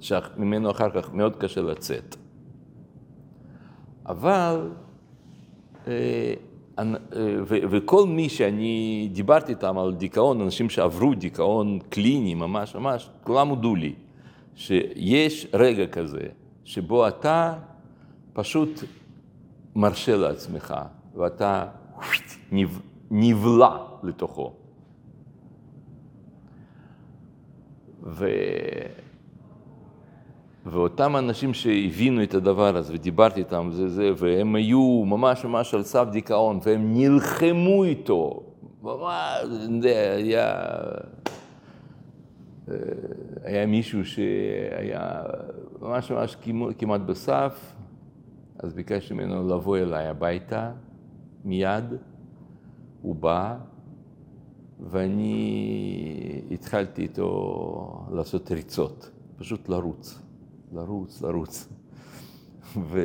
שממנו 0.00 0.70
אחר 0.70 0.90
כך 0.90 1.12
מאוד 1.12 1.36
קשה 1.36 1.60
לצאת. 1.60 2.16
אבל, 4.06 4.70
אה, 5.88 6.34
אה, 6.78 6.84
וכל 7.46 8.06
מי 8.06 8.28
שאני 8.28 9.08
דיברתי 9.12 9.52
איתם 9.52 9.78
על 9.78 9.94
דיכאון, 9.94 10.40
אנשים 10.40 10.70
שעברו 10.70 11.14
דיכאון 11.14 11.78
קליני 11.88 12.34
ממש 12.34 12.74
ממש, 12.74 13.10
כולם 13.24 13.48
הודו 13.48 13.74
לי, 13.74 13.92
שיש 14.54 15.46
רגע 15.54 15.86
כזה, 15.86 16.26
שבו 16.64 17.08
אתה 17.08 17.54
פשוט 18.32 18.80
מרשה 19.76 20.16
לעצמך, 20.16 20.74
ואתה 21.14 21.66
נבלע 23.10 23.76
לתוכו. 24.02 24.52
ו... 28.02 28.28
ואותם 30.66 31.16
אנשים 31.16 31.54
שהבינו 31.54 32.22
את 32.22 32.34
הדבר 32.34 32.76
הזה, 32.76 32.94
ודיברתי 32.94 33.40
איתם, 33.40 33.68
זה, 33.72 33.88
זה, 33.88 34.10
והם 34.16 34.54
היו 34.54 35.04
ממש 35.06 35.44
ממש 35.44 35.74
על 35.74 35.82
סף 35.82 36.06
דיכאון, 36.12 36.58
והם 36.64 36.94
נלחמו 36.94 37.84
איתו, 37.84 38.42
ממש, 38.82 39.44
זה 39.82 40.14
היה, 40.16 40.54
אה, 42.68 42.74
היה 43.44 43.66
מישהו 43.66 44.04
שהיה 44.04 45.22
ממש 45.80 46.10
ממש 46.10 46.36
כמעט 46.78 47.00
בסף, 47.00 47.74
אז 48.58 48.74
ביקשתי 48.74 49.14
ממנו 49.14 49.48
לבוא 49.48 49.78
אליי 49.78 50.06
הביתה 50.06 50.72
מיד, 51.44 51.84
הוא 53.02 53.16
בא, 53.16 53.56
ואני 54.80 56.42
התחלתי 56.50 57.02
איתו 57.02 58.06
לעשות 58.10 58.50
ריצות, 58.50 59.10
פשוט 59.36 59.68
לרוץ. 59.68 60.22
לרוץ, 60.72 61.22
לרוץ. 61.22 61.68
ו... 62.76 63.00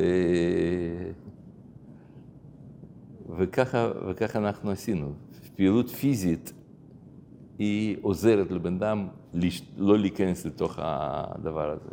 וככה, 3.37 3.91
וככה 4.09 4.39
אנחנו 4.39 4.71
עשינו. 4.71 5.13
פעילות 5.55 5.89
פיזית 5.89 6.53
היא 7.59 7.97
עוזרת 8.01 8.51
לבן 8.51 8.73
אדם 8.75 9.07
לא 9.77 9.97
להיכנס 9.97 10.45
לתוך 10.45 10.79
הדבר 10.81 11.69
הזה. 11.69 11.89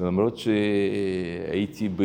למרות 0.00 0.36
שהייתי 0.36 1.88
ב... 1.88 2.02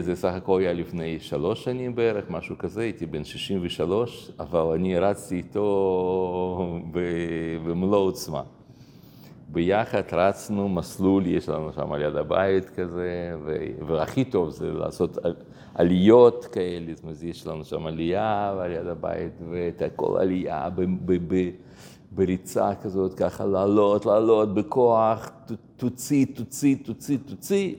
זה 0.00 0.14
סך 0.14 0.32
הכל 0.34 0.60
היה 0.60 0.72
לפני 0.72 1.20
שלוש 1.20 1.64
שנים 1.64 1.94
בערך, 1.94 2.24
משהו 2.30 2.58
כזה, 2.58 2.80
הייתי 2.82 3.06
בן 3.06 3.24
63, 3.24 4.30
אבל 4.40 4.74
אני 4.74 4.98
רצתי 4.98 5.36
איתו 5.36 6.80
במלוא 7.66 7.98
עוצמה. 7.98 8.42
ביחד 9.48 10.02
רצנו 10.12 10.68
מסלול, 10.68 11.26
יש 11.26 11.48
לנו 11.48 11.72
שם 11.72 11.92
על 11.92 12.02
יד 12.02 12.16
הבית 12.16 12.70
כזה, 12.70 13.34
והכי 13.86 14.24
טוב 14.24 14.50
זה 14.50 14.72
לעשות 14.72 15.18
עליות 15.78 16.44
כאלה, 16.44 16.94
זאת 16.94 17.02
אומרת, 17.02 17.22
יש 17.22 17.46
לנו 17.46 17.64
שם 17.64 17.86
עלייה 17.86 18.50
על 18.60 18.72
יד 18.72 18.86
הבית, 18.86 19.32
ואת 19.50 19.82
הכל 19.82 20.16
עלייה 20.20 20.68
בריצה 22.12 22.74
כזאת, 22.74 23.14
ככה 23.14 23.46
לעלות, 23.46 24.06
לעלות 24.06 24.54
בכוח, 24.54 25.30
תוציא, 25.76 26.26
תוציא, 26.34 26.76
תוציא, 26.84 27.18
תוציא, 27.26 27.74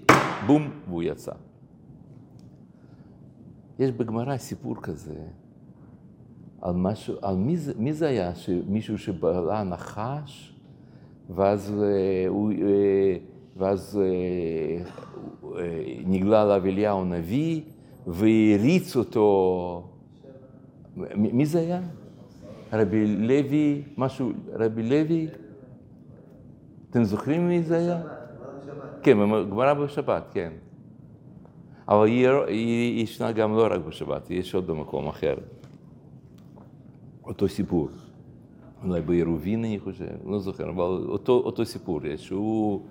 בום, 0.48 0.70
והוא 0.88 1.04
יצא. 1.04 1.32
יש 3.80 3.92
בגמרא 3.92 4.38
סיפור 4.38 4.76
כזה, 4.76 5.16
על 6.62 6.74
משהו, 6.76 7.16
על 7.22 7.36
מי 7.36 7.58
זה, 7.58 7.74
מי 7.78 7.94
זה 7.94 8.08
היה, 8.08 8.32
מישהו 8.68 8.98
שבעלה 8.98 9.64
נחש, 9.64 10.56
ואז, 11.30 11.74
אה, 11.84 12.28
הוא, 12.28 12.52
אה, 12.52 13.18
ואז 13.58 14.02
אה, 14.02 14.84
נגלה 16.06 16.42
עליו 16.42 16.66
אליהו 16.66 17.02
הנביא 17.02 17.62
והריץ 18.10 18.96
אותו. 18.96 19.88
מי 21.16 21.46
זה 21.46 21.60
היה? 21.60 21.82
רבי 22.74 23.08
לוי, 23.08 23.82
משהו, 23.98 24.32
רבי 24.54 24.84
לוי? 24.84 25.28
אתם 26.90 27.04
זוכרים 27.04 27.48
מי 27.48 27.64
זה 27.64 27.78
היה? 27.78 28.02
כן, 29.04 29.18
גמרא 29.50 29.74
בשבת, 29.74 30.24
כן. 30.32 30.52
אבל 31.88 32.08
היא 32.48 33.04
ישנה 33.04 33.32
גם 33.32 33.56
לא 33.56 33.68
רק 33.72 33.82
בשבת, 33.88 34.32
יש 34.32 34.56
עוד 34.56 34.68
במקום 34.68 35.08
אחר. 35.08 35.36
אותו 37.24 37.48
סיפור. 37.48 37.90
אולי 38.84 39.02
בעירובין 39.02 39.66
אני 39.66 39.80
חושב, 39.80 40.06
לא 40.26 40.40
זוכר, 40.40 40.70
אבל 40.70 40.84
אותו, 40.84 41.34
אותו 41.34 41.66
סיפור 41.66 42.06
יש, 42.06 42.26
שהוא 42.26 42.82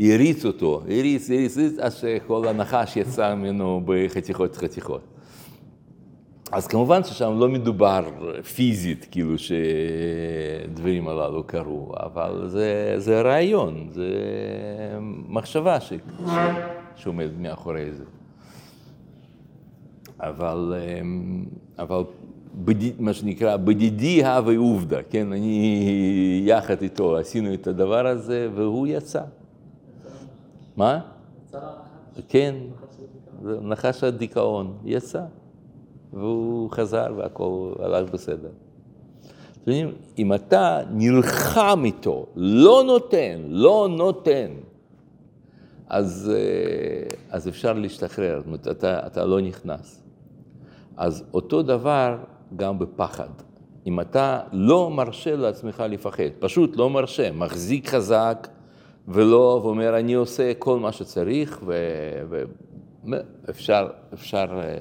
הריץ 0.00 0.44
אותו, 0.44 0.82
הריץ, 0.84 1.30
הריץ, 1.30 1.58
הריץ, 1.58 1.78
עד 1.78 1.92
שכל 1.92 2.48
הנחש 2.48 2.96
יצא 2.96 3.34
ממנו 3.34 3.82
בחתיכות 3.84 4.56
חתיכות. 4.56 5.00
אז 6.52 6.66
כמובן 6.66 7.04
ששם 7.04 7.38
לא 7.38 7.48
מדובר 7.48 8.08
פיזית, 8.54 9.06
כאילו 9.10 9.34
שדברים 9.38 11.08
הללו 11.08 11.44
קרו, 11.44 11.92
אבל 11.96 12.42
זה, 12.46 12.94
זה 12.96 13.22
רעיון, 13.22 13.88
זה 13.90 14.10
מחשבה 15.28 15.80
ש... 15.80 15.92
שעומדת 16.96 17.32
מאחורי 17.38 17.92
זה. 17.92 18.04
אבל, 20.20 20.74
אבל 21.78 22.02
בדיד, 22.54 23.00
מה 23.00 23.12
שנקרא, 23.12 23.56
בדידי 23.56 24.24
הווה 24.24 24.56
עובדה, 24.56 25.02
כן, 25.10 25.32
אני 25.32 26.42
יחד 26.46 26.82
איתו 26.82 27.16
עשינו 27.16 27.54
את 27.54 27.66
הדבר 27.66 28.06
הזה 28.06 28.48
והוא 28.54 28.86
יצא. 28.86 29.22
מה? 30.80 31.00
כן, 32.28 32.54
נחש 33.42 34.04
הדיכאון, 34.04 34.76
יצא. 34.84 35.22
והוא 36.12 36.70
חזר 36.70 37.06
והכל 37.16 37.72
הלך 37.78 38.10
בסדר. 38.10 38.48
אם 40.18 40.34
אתה 40.34 40.80
נלחם 40.90 41.82
איתו, 41.84 42.26
לא 42.36 42.82
נותן, 42.86 43.40
לא 43.48 43.88
נותן, 43.90 44.50
אז, 45.88 46.32
אה, 46.34 47.16
אז 47.30 47.48
אפשר 47.48 47.72
להשתחרר, 47.72 48.38
זאת 48.38 48.46
אומרת, 48.46 48.68
אתה, 48.68 49.06
אתה 49.06 49.24
לא 49.24 49.40
נכנס. 49.40 50.02
אז 50.96 51.24
אותו 51.34 51.62
דבר 51.62 52.18
גם 52.56 52.78
בפחד. 52.78 53.28
אם 53.86 54.00
אתה 54.00 54.40
לא 54.52 54.90
מרשה 54.90 55.36
לעצמך 55.36 55.84
לפחד, 55.88 56.30
פשוט 56.38 56.76
לא 56.76 56.90
מרשה, 56.90 57.32
מחזיק 57.32 57.88
חזק, 57.88 58.48
ולא, 59.08 59.60
ואומר, 59.62 59.98
אני 59.98 60.14
עושה 60.14 60.54
כל 60.54 60.78
מה 60.78 60.92
שצריך, 60.92 61.64
ואפשר, 63.04 63.88
אפשר, 64.14 64.60
אה, 64.62 64.74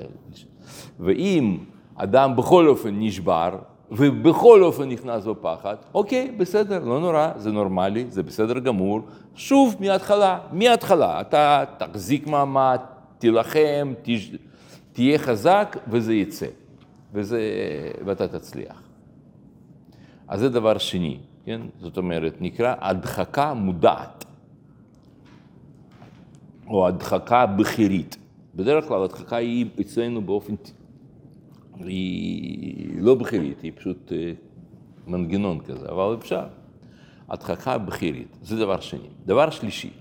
ואם 0.99 1.57
אדם 1.95 2.35
בכל 2.35 2.67
אופן 2.67 2.99
נשבר, 2.99 3.57
ובכל 3.91 4.63
אופן 4.63 4.89
נכנס 4.89 5.25
בפחד, 5.25 5.75
אוקיי, 5.93 6.31
בסדר, 6.37 6.83
לא 6.83 6.99
נורא, 6.99 7.29
זה 7.37 7.51
נורמלי, 7.51 8.05
זה 8.09 8.23
בסדר 8.23 8.59
גמור. 8.59 8.99
שוב, 9.35 9.75
מההתחלה, 9.79 10.39
מההתחלה, 10.51 11.21
אתה 11.21 11.63
תחזיק 11.77 12.27
מעמד, 12.27 12.79
תילחם, 13.17 13.93
תש... 14.01 14.31
תהיה 14.91 15.19
חזק, 15.19 15.77
וזה 15.87 16.13
יצא, 16.13 16.45
וזה, 17.13 17.41
ואתה 18.05 18.27
תצליח. 18.27 18.81
אז 20.27 20.39
זה 20.39 20.49
דבר 20.49 20.77
שני, 20.77 21.17
כן? 21.49 21.61
זאת 21.79 21.97
אומרת, 21.97 22.41
נקרא 22.41 22.75
הדחקה 22.79 23.53
מודעת, 23.53 24.25
או 26.67 26.87
הדחקה 26.87 27.45
בכירית. 27.45 28.17
בדרך 28.55 28.87
כלל 28.87 29.03
הדחקה 29.03 29.35
היא 29.35 29.65
אצלנו 29.81 30.21
באופן 30.21 30.53
היא 31.79 33.01
לא 33.01 33.15
בכירית, 33.15 33.61
היא 33.61 33.71
פשוט 33.75 34.11
אה, 34.11 34.31
מנגנון 35.07 35.59
כזה, 35.59 35.89
אבל 35.89 36.15
אפשר. 36.19 36.47
הדחקה 37.29 37.77
בכירית, 37.77 38.37
זה 38.41 38.55
דבר 38.57 38.79
שני. 38.79 39.09
דבר 39.25 39.49
שלישי, 39.49 39.91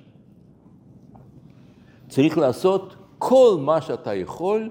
צריך 2.08 2.38
לעשות 2.38 2.96
כל 3.18 3.56
מה 3.60 3.80
שאתה 3.80 4.14
יכול 4.14 4.70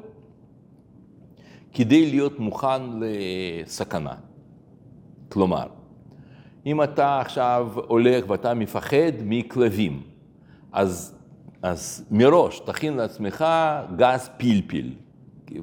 כדי 1.74 2.10
להיות 2.10 2.40
מוכן 2.40 2.82
לסכנה. 3.00 4.16
כלומר, 5.30 5.77
אם 6.67 6.84
אתה 6.84 7.19
עכשיו 7.19 7.69
הולך 7.88 8.30
ואתה 8.30 8.53
מפחד 8.53 9.12
מכלבים, 9.23 10.01
אז, 10.73 11.15
אז 11.62 12.06
מראש 12.12 12.60
תכין 12.60 12.93
לעצמך 12.93 13.45
גז 13.95 14.30
פלפל. 14.38 14.89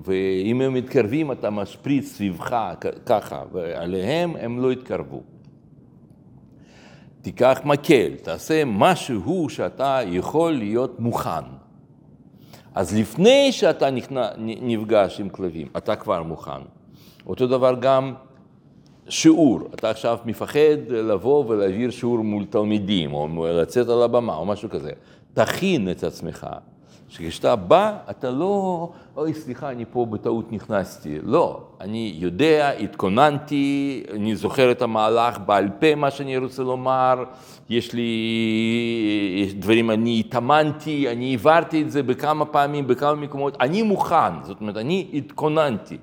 ואם 0.05 0.61
הם 0.61 0.75
מתקרבים, 0.75 1.33
אתה 1.33 1.51
משפריץ 1.51 2.07
סביבך 2.07 2.75
ככה, 3.07 3.43
ועליהם 3.53 4.37
הם 4.37 4.63
לא 4.63 4.73
יתקרבו. 4.73 5.23
תיקח 7.23 7.61
מקל, 7.65 8.15
תעשה 8.23 8.63
משהו 8.67 9.49
שאתה 9.49 10.01
יכול 10.07 10.53
להיות 10.53 11.01
מוכן. 11.01 11.45
אז 12.75 12.97
לפני 12.99 13.53
שאתה 13.53 13.89
נפגש 14.39 15.21
עם 15.21 15.29
כלבים, 15.29 15.69
אתה 15.77 15.97
כבר 15.97 16.23
מוכן. 16.23 16.61
אותו 17.27 17.47
דבר 17.47 17.75
גם 17.81 18.15
שיעור, 19.09 19.61
אתה 19.75 19.91
עכשיו 19.91 20.19
מפחד 20.25 20.91
לבוא 20.91 21.45
ולהעביר 21.49 21.91
שיעור 21.91 22.19
מול 22.19 22.45
תלמידים, 22.45 23.15
או 23.15 23.47
לצאת 23.47 23.89
על 23.89 24.03
הבמה, 24.03 24.37
או 24.37 24.47
משהו 24.47 24.71
כזה. 24.71 24.91
תכין 25.35 25.91
את 25.91 26.05
עצמך. 26.05 26.47
שכשאתה 27.09 27.57
בא, 27.57 27.97
אתה 28.11 28.31
לא, 28.31 28.89
אוי, 29.17 29.35
סליחה, 29.35 29.71
אני 29.71 29.85
פה 29.93 30.07
בטעות 30.11 30.53
נכנסתי. 30.53 31.19
לא, 31.23 31.61
אני 31.81 32.15
יודע, 32.19 32.71
התכוננתי, 32.71 34.03
אני 34.13 34.37
זוכר 34.37 34.71
את 34.71 34.83
המהלך 34.83 35.39
בעל 35.47 35.69
פה, 35.81 35.95
מה 35.95 36.11
שאני 36.11 36.37
רוצה 36.37 36.63
לומר, 36.63 37.25
יש 37.71 37.93
לי 37.93 38.09
יש 39.45 39.55
דברים, 39.55 39.91
אני 39.91 40.21
התאמנתי, 40.21 41.09
אני 41.13 41.31
העברתי 41.31 41.83
את 41.83 41.91
זה 41.91 42.03
בכמה 42.03 42.45
פעמים, 42.45 42.87
בכמה 42.87 43.15
מקומות, 43.15 43.57
אני 43.61 43.83
מוכן, 43.83 44.43
זאת 44.43 44.61
אומרת, 44.61 44.77
אני 44.77 45.07
התכוננתי. 45.15 45.97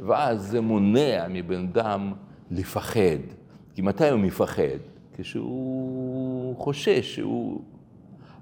ואז 0.00 0.42
זה 0.50 0.60
מונע 0.60 1.26
מבן 1.28 1.66
אדם 1.72 2.12
לפחד. 2.50 3.20
כי 3.74 3.82
מתי 3.82 4.08
הוא 4.08 4.20
מפחד? 4.20 4.78
כשהוא 5.18 6.56
חושש 6.58 7.14
שהוא... 7.14 7.60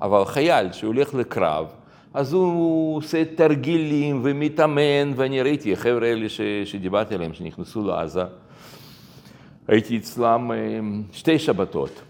אבל 0.01 0.25
חייל 0.25 0.73
שהולך 0.73 1.15
לקרב, 1.15 1.67
אז 2.15 2.33
הוא 2.33 2.97
עושה 2.97 3.25
תרגילים 3.25 4.21
ומתאמן, 4.25 5.13
ואני 5.17 5.43
ראיתי, 5.43 5.73
החבר'ה 5.73 6.07
האלה 6.07 6.29
ש, 6.29 6.41
שדיברתי 6.65 7.15
עליהם, 7.15 7.35
שנכנסו 7.35 7.85
לעזה, 7.87 8.23
הייתי 9.69 9.97
אצלם 9.97 10.53
אה, 10.53 10.57
שתי 11.13 11.39
שבתות. 11.39 12.03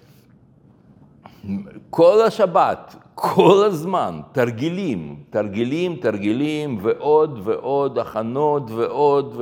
כל 1.90 2.22
השבת, 2.26 2.96
כל 3.14 3.64
הזמן, 3.66 4.20
תרגילים, 4.32 5.16
תרגילים, 5.30 5.96
תרגילים, 5.96 6.78
ועוד 6.82 7.40
ועוד 7.44 7.98
הכנות 7.98 8.70
ועוד, 8.70 9.34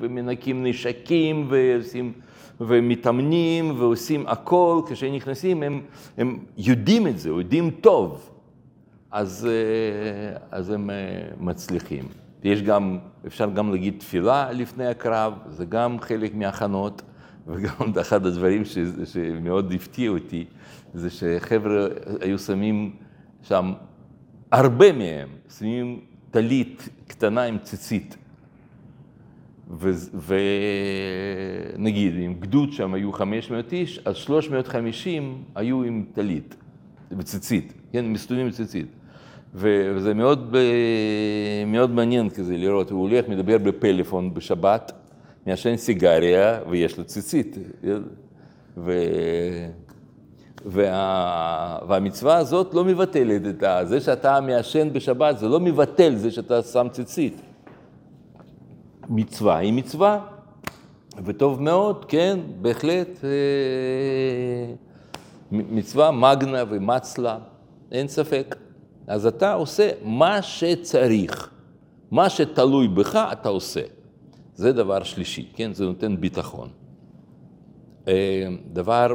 ומנקים 0.00 0.66
נשקים, 0.66 1.46
ועושים, 1.48 2.12
ומתאמנים, 2.60 3.80
ועושים 3.80 4.26
הכל, 4.26 4.80
כשהם 4.88 5.14
נכנסים 5.14 5.62
הם, 5.62 5.80
הם 6.18 6.38
יודעים 6.58 7.06
את 7.06 7.18
זה, 7.18 7.28
יודעים 7.28 7.70
טוב. 7.70 8.30
אז, 9.10 9.48
אה, 9.50 10.38
אז 10.50 10.70
הם 10.70 10.90
אה, 10.90 10.96
מצליחים. 11.40 12.04
יש 12.44 12.62
גם, 12.62 12.98
אפשר 13.26 13.50
גם 13.50 13.70
להגיד 13.70 13.94
תפילה 13.98 14.52
לפני 14.52 14.86
הקרב, 14.86 15.32
זה 15.48 15.64
גם 15.64 16.00
חלק 16.00 16.34
מהכנות, 16.34 17.02
וגם 17.46 17.92
אחד 18.00 18.26
הדברים 18.26 18.64
ש, 18.64 18.78
שמאוד 19.04 19.72
הפתיע 19.72 20.10
אותי, 20.10 20.44
זה 20.94 21.10
שחבר'ה 21.10 21.86
היו 22.20 22.38
שמים 22.38 22.92
שם, 23.42 23.72
הרבה 24.52 24.92
מהם 24.92 25.28
שמים 25.58 26.00
טלית 26.30 26.88
קטנה 27.06 27.42
עם 27.42 27.58
ציצית. 27.58 28.16
ונגיד, 31.78 32.14
אם 32.26 32.34
גדוד 32.40 32.72
שם 32.72 32.94
היו 32.94 33.12
500 33.12 33.72
איש, 33.72 34.00
אז 34.04 34.16
350 34.16 35.44
היו 35.54 35.82
עם 35.82 36.04
טלית 36.12 36.56
וציצית, 37.18 37.72
כן, 37.92 38.06
מסתובבים 38.06 38.50
ציצית. 38.50 38.86
וזה 39.54 40.14
מאוד, 40.14 40.56
מאוד 41.66 41.90
מעניין 41.90 42.30
כזה 42.30 42.56
לראות, 42.56 42.90
הוא 42.90 43.00
הולך, 43.00 43.28
מדבר 43.28 43.58
בפלאפון 43.58 44.34
בשבת, 44.34 44.92
מעשן 45.46 45.76
סיגריה 45.76 46.60
ויש 46.70 46.98
לו 46.98 47.04
ציצית. 47.04 47.56
ו... 48.76 48.92
וה... 50.66 51.78
והמצווה 51.88 52.36
הזאת 52.36 52.74
לא 52.74 52.84
מבטלת 52.84 53.42
את. 53.46 53.88
זה 53.88 54.00
שאתה 54.00 54.40
מעשן 54.40 54.92
בשבת, 54.92 55.38
זה 55.38 55.48
לא 55.48 55.60
מבטל 55.60 56.14
זה 56.14 56.30
שאתה 56.30 56.62
שם 56.62 56.86
ציצית. 56.92 57.40
מצווה 59.08 59.56
היא 59.56 59.72
מצווה, 59.72 60.20
וטוב 61.24 61.62
מאוד, 61.62 62.04
כן, 62.04 62.38
בהחלט, 62.60 63.24
אה, 63.24 64.74
מצווה 65.52 66.10
מגנה 66.10 66.62
ומצלה, 66.68 67.38
אין 67.92 68.08
ספק. 68.08 68.56
אז 69.06 69.26
אתה 69.26 69.52
עושה 69.52 69.90
מה 70.04 70.42
שצריך, 70.42 71.50
מה 72.10 72.30
שתלוי 72.30 72.88
בך 72.88 73.16
אתה 73.32 73.48
עושה. 73.48 73.80
זה 74.54 74.72
דבר 74.72 75.02
שלישי, 75.02 75.48
כן? 75.54 75.72
זה 75.72 75.84
נותן 75.84 76.16
ביטחון. 76.20 76.68
אה, 78.08 78.48
דבר... 78.72 79.14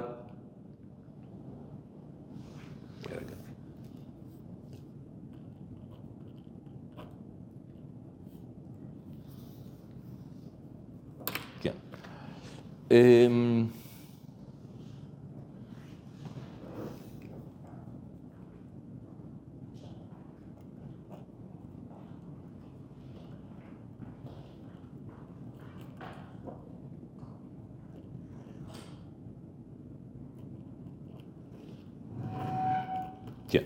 כן. 33.49 33.63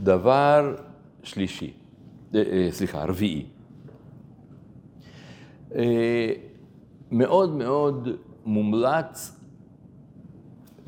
דבר 0.00 0.76
שלישי, 1.22 1.72
אה, 2.34 2.42
אה, 2.52 2.68
סליחה, 2.70 3.04
רביעי. 3.04 3.46
אה, 5.74 6.32
מאוד 7.10 7.56
מאוד 7.56 8.08
מומלץ 8.46 9.36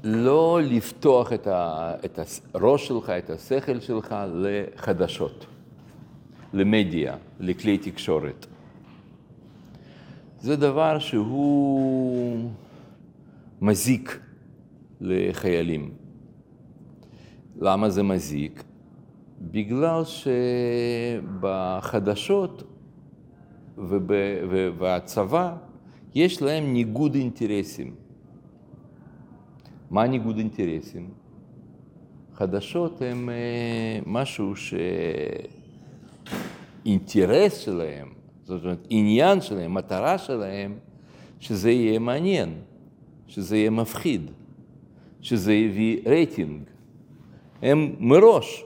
לא 0.04 0.60
לפתוח 0.62 1.32
את, 1.32 1.46
ה, 1.46 1.92
את 2.04 2.18
הראש 2.54 2.88
שלך, 2.88 3.10
את 3.10 3.30
השכל 3.30 3.80
שלך 3.80 4.14
לחדשות, 4.34 5.46
למדיה, 6.52 7.16
לכלי 7.40 7.78
תקשורת. 7.78 8.46
זה 10.40 10.56
דבר 10.56 10.98
שהוא 10.98 12.50
מזיק 13.60 14.20
לחיילים. 15.00 15.90
למה 17.60 17.90
זה 17.90 18.02
מזיק? 18.02 18.64
בגלל 19.40 20.02
שבחדשות 21.24 22.62
ובצבא 23.78 25.56
יש 26.14 26.42
להם 26.42 26.72
ניגוד 26.72 27.14
אינטרסים. 27.14 27.94
מה 29.90 30.06
ניגוד 30.06 30.38
אינטרסים? 30.38 31.10
חדשות 32.34 33.02
הם 33.02 33.30
אה, 33.30 33.98
משהו 34.06 34.52
שאינטרס 36.86 37.58
שלהם, 37.58 38.08
זאת 38.44 38.64
אומרת, 38.64 38.86
עניין 38.90 39.40
שלהם, 39.40 39.74
מטרה 39.74 40.18
שלהם, 40.18 40.74
שזה 41.40 41.70
יהיה 41.70 41.98
מעניין, 41.98 42.54
שזה 43.28 43.56
יהיה 43.56 43.70
מפחיד, 43.70 44.30
שזה 45.20 45.54
יביא 45.54 46.00
רייטינג. 46.06 46.62
הם 47.62 47.94
מראש 47.98 48.64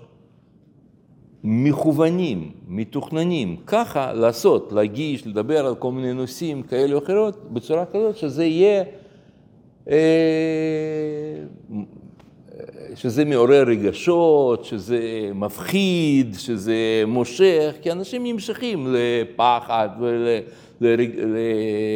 מכוונים, 1.45 2.51
מתוכננים, 2.69 3.57
ככה 3.67 4.13
לעשות, 4.13 4.73
להגיש, 4.73 5.27
לדבר 5.27 5.67
על 5.67 5.75
כל 5.75 5.93
מיני 5.93 6.13
נושאים 6.13 6.63
כאלה 6.63 6.95
או 6.95 6.99
אחרות, 6.99 7.53
בצורה 7.53 7.85
כזאת 7.87 8.17
שזה 8.17 8.45
יהיה, 8.45 8.85
אה, 9.91 9.97
שזה 12.95 13.25
מעורר 13.25 13.65
רגשות, 13.67 14.65
שזה 14.65 15.31
מפחיד, 15.35 16.35
שזה 16.39 17.03
מושך, 17.07 17.75
כי 17.83 17.93
אנשים 17.93 18.27
נמשכים 18.27 18.87
לפחד 18.91 19.89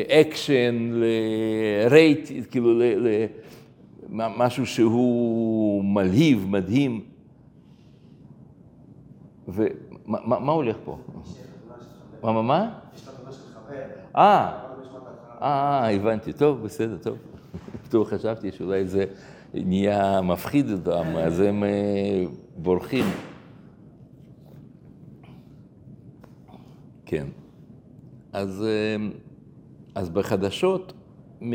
לאקשן, 0.05 0.93
לרייט, 0.93 2.31
כאילו 2.51 2.81
למשהו 4.13 4.67
שהוא 4.67 5.85
מלהיב, 5.85 6.47
מדהים. 6.49 7.12
ומה 9.49 9.69
מה 10.41 10.53
הולך 10.53 10.77
פה? 10.85 10.99
מה, 12.23 12.33
מה, 12.33 12.43
מה? 12.43 12.79
יש 12.95 13.03
חתונה 13.09 13.33
של 13.33 13.39
חבר. 13.55 13.75
אה, 14.17 14.49
את 14.49 14.77
ההתחלה. 15.07 15.39
אה, 15.43 15.95
הבנתי, 15.95 16.33
טוב, 16.33 16.63
בסדר, 16.63 16.99
טוב. 16.99 17.17
טוב, 17.91 18.07
חשבתי 18.07 18.53
שאולי 18.53 18.87
זה 18.87 19.05
נהיה 19.55 20.21
מפחיד 20.23 20.71
אותם, 20.71 21.07
אז 21.17 21.41
הם 21.41 21.65
אה, 21.65 22.25
בורחים. 22.57 23.05
כן. 27.07 27.27
אז, 28.33 28.63
אה, 28.65 28.97
אז 29.95 30.11
בחדשות 30.11 30.93
הם, 31.41 31.53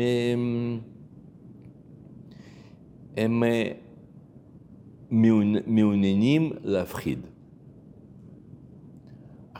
הם 3.16 3.42
אה, 3.44 3.70
מעונ- 5.10 5.62
מעוניינים 5.66 6.52
להפחיד. 6.62 7.18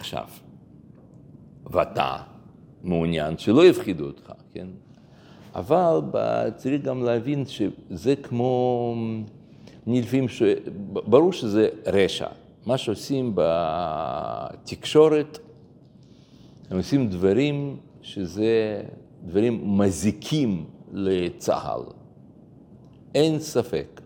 עכשיו, 0.08 0.28
ואתה 1.70 2.16
מעוניין 2.82 3.38
שלא 3.38 3.66
יפחידו 3.66 4.06
אותך, 4.06 4.32
כן? 4.52 4.66
אבל 5.54 6.00
צריך 6.56 6.82
גם 6.82 7.02
להבין 7.02 7.44
שזה 7.46 8.16
כמו, 8.16 8.94
לפעמים 9.86 10.28
שואל, 10.28 10.58
ברור 10.92 11.32
שזה 11.32 11.68
רשע. 11.86 12.26
מה 12.66 12.78
שעושים 12.78 13.32
בתקשורת, 14.64 15.38
הם 16.70 16.76
עושים 16.76 17.08
דברים 17.08 17.76
שזה 18.02 18.82
דברים 19.24 19.78
מזיקים 19.78 20.64
לצה"ל. 20.92 21.82
אין 23.14 23.38
ספק. 23.38 24.00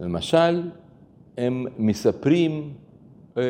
למשל, 0.00 0.70
הם 1.40 1.66
מספרים 1.78 2.72
אה, 3.36 3.42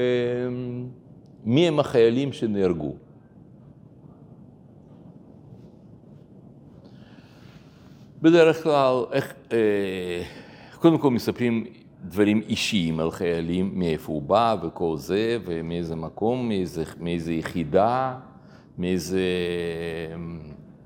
מי 1.44 1.68
הם 1.68 1.81
החיילים 1.81 2.33
שנהרגו. 2.33 2.94
בדרך 8.22 8.62
כלל, 8.62 9.05
איך, 9.12 9.35
אה, 9.53 10.22
קודם 10.79 10.98
כל 10.98 11.11
מספרים 11.11 11.64
דברים 12.05 12.42
אישיים 12.48 13.00
על 13.00 13.11
חיילים, 13.11 13.70
מאיפה 13.74 14.12
הוא 14.12 14.22
בא 14.22 14.57
וכל 14.62 14.96
זה, 14.96 15.38
ומאיזה 15.44 15.96
מקום, 15.96 16.48
מאיזה, 16.48 16.85
מאיזה 17.00 17.33
יחידה, 17.33 18.18
מאיזה, 18.79 19.26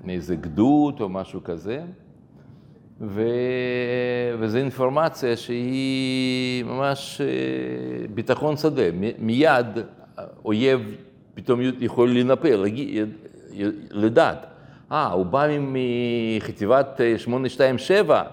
מאיזה 0.03 0.35
גדוד 0.35 1.01
או 1.01 1.09
משהו 1.09 1.43
כזה. 1.43 1.83
ו... 3.01 3.21
וזו 4.39 4.57
אינפורמציה 4.57 5.37
שהיא 5.37 6.63
ממש 6.63 7.21
אה, 7.21 8.07
ביטחון 8.13 8.57
שדה. 8.57 8.83
מיד 9.19 9.67
אויב 10.45 10.95
פתאום 11.33 11.59
יכול 11.79 12.09
לנפל, 12.11 12.65
לדעת. 13.91 14.45
אה, 14.91 15.07
הוא 15.07 15.25
בא 15.25 15.47
מחטיבת 15.59 17.01
אה, 17.01 17.17
827 17.17 18.23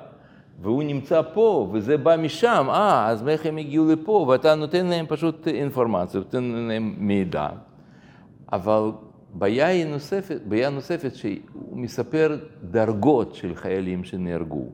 והוא 0.62 0.82
נמצא 0.82 1.22
פה 1.34 1.70
וזה 1.72 1.96
בא 1.96 2.16
משם, 2.16 2.66
אה, 2.70 3.08
אז 3.08 3.28
איך 3.28 3.46
הם 3.46 3.56
הגיעו 3.56 3.92
לפה? 3.92 4.26
ואתה 4.28 4.54
נותן 4.54 4.86
להם 4.86 5.06
פשוט 5.08 5.48
אינפורמציה, 5.48 6.20
נותן 6.20 6.44
להם 6.68 6.94
מידע. 6.98 7.48
אבל 8.52 8.90
בעיה 9.32 9.66
היא 9.66 9.86
נוספת, 9.86 10.40
בעיה 10.48 10.70
נוספת 10.70 11.14
שהוא 11.14 11.38
מספר 11.72 12.38
דרגות 12.70 13.34
של 13.34 13.54
חיילים 13.54 14.04
שנהרגו. 14.04 14.64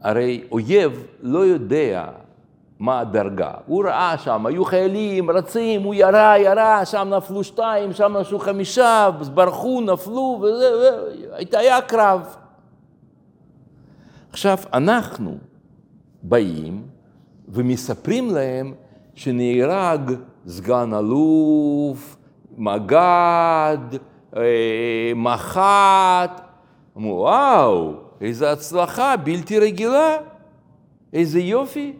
הרי 0.00 0.44
אויב 0.52 1.06
לא 1.22 1.38
יודע 1.38 2.10
מה 2.78 3.00
הדרגה. 3.00 3.52
הוא 3.66 3.84
ראה 3.84 4.18
שם, 4.18 4.46
היו 4.46 4.64
חיילים, 4.64 5.30
רצים, 5.30 5.82
הוא 5.82 5.94
ירה, 5.94 6.38
ירה, 6.38 6.84
שם 6.84 7.08
נפלו 7.16 7.44
שתיים, 7.44 7.92
שם 7.92 8.16
נפלו 8.16 8.38
חמישה, 8.38 9.10
ברחו, 9.34 9.80
נפלו, 9.80 10.42
וזה, 10.42 10.68
היה 11.52 11.80
קרב. 11.80 12.36
עכשיו, 14.30 14.58
אנחנו 14.72 15.38
באים 16.22 16.82
ומספרים 17.48 18.30
להם 18.30 18.74
שנהרג 19.14 20.12
סגן 20.46 20.94
אלוף, 20.94 22.16
מג"ד, 22.56 23.78
אה, 24.36 25.12
מח"ט. 25.16 26.40
אמרו, 26.96 27.14
וואו, 27.14 27.94
איזו 28.20 28.46
הצלחה 28.46 29.16
בלתי 29.16 29.58
רגילה, 29.58 30.16
איזה 31.12 31.40
יופי, 31.40 31.92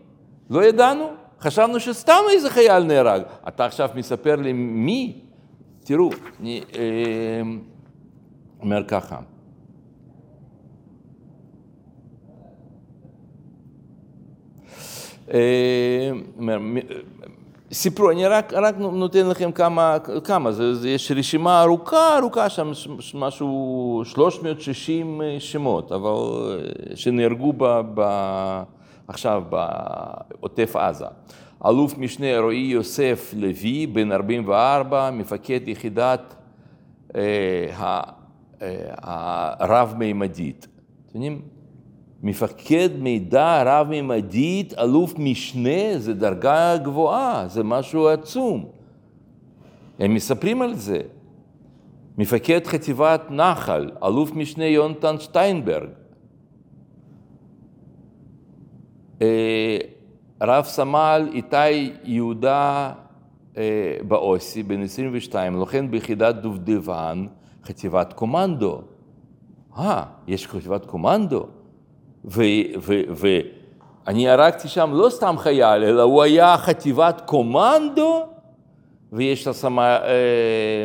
לא 0.51 0.65
ידענו, 0.65 1.11
חשבנו 1.41 1.81
שסתם 1.81 2.23
איזה 2.33 2.51
חייל 2.51 2.83
נהרג. 2.85 3.23
אתה 3.49 3.65
עכשיו 3.65 3.89
מספר 3.95 4.37
לי 4.37 4.53
מי? 4.53 5.21
תראו, 5.85 6.11
אני 6.41 6.63
אה, 6.79 7.43
אומר 8.61 8.85
ככה. 8.85 9.17
אה, 17.71 17.75
סיפרו, 17.75 18.11
אני 18.11 18.27
רק, 18.27 18.53
רק 18.53 18.75
נותן 18.79 19.27
לכם 19.27 19.53
כמה, 19.53 19.97
כמה 20.25 20.53
זה, 20.53 20.75
זה, 20.75 20.89
יש 20.91 21.13
רשימה 21.13 21.63
ארוכה, 21.63 22.19
ארוכה 22.19 22.49
שם, 22.49 22.73
משהו 23.15 24.03
360 24.05 25.21
שמות, 25.39 25.93
אבל 25.93 26.11
אה, 26.11 26.97
שנהרגו 26.97 27.53
ב, 27.57 27.81
ב, 27.95 28.03
עכשיו 29.09 29.43
בעוטף 29.51 30.77
עזה. 30.77 31.07
אלוף 31.67 31.99
משנה 31.99 32.39
רועי 32.39 32.59
יוסף 32.59 33.35
לוי, 33.37 33.87
בן 33.87 34.13
44, 34.13 35.11
מפקד 35.11 35.61
יחידת 35.69 36.35
אה, 37.15 37.21
אה, 38.63 39.53
הרב-מימדית. 39.59 40.67
אתם 41.07 41.17
יודעים, 41.17 41.43
מפקד 42.23 42.91
מידע 42.99 43.63
רב-ממדית, 43.67 44.75
אלוף 44.79 45.19
משנה, 45.19 45.99
זה 45.99 46.15
דרגה 46.15 46.77
גבוהה, 46.77 47.49
זה 47.49 47.65
משהו 47.65 48.09
עצום. 48.09 48.65
הם 49.99 50.15
מספרים 50.15 50.63
על 50.63 50.75
זה. 50.75 51.01
מפקד 52.19 52.67
חטיבת 52.67 53.31
נחל, 53.31 53.91
אלוף 54.05 54.33
משנה 54.33 54.65
יונתן 54.65 55.19
שטיינברג. 55.19 55.89
אה, 59.23 59.79
רב 60.43 60.65
סמל 60.65 61.29
איתי 61.33 61.93
יהודה 62.05 62.93
אה, 63.57 63.97
באוסי, 64.09 64.63
בן 64.63 64.83
22, 64.83 65.55
לוחם 65.55 65.91
ביחידת 65.91 66.35
דובדבן, 66.35 67.27
חטיבת 67.65 68.13
קומנדו. 68.13 68.83
אה, 69.79 70.03
יש 70.27 70.47
חטיבת 70.47 70.87
קומנדו? 70.87 71.47
ואני 72.25 74.29
הרגתי 74.29 74.69
שם 74.69 74.91
לא 74.95 75.11
סתם 75.11 75.35
חייל, 75.39 75.85
אלא 75.85 76.03
הוא 76.03 76.23
היה 76.23 76.57
חטיבת 76.57 77.23
קומנדו, 77.27 78.23
ויש 79.13 79.47
לה 79.47 79.55
שמה, 79.55 79.97
אה, 79.97 80.85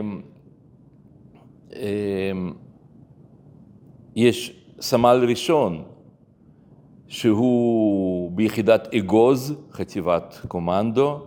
אה, 1.75 2.31
יש 4.15 4.61
סמל 4.79 5.25
ראשון, 5.27 5.83
שהוא 7.07 8.31
ביחידת 8.31 8.93
אגוז, 8.93 9.53
חטיבת 9.71 10.41
קומנדו, 10.47 11.19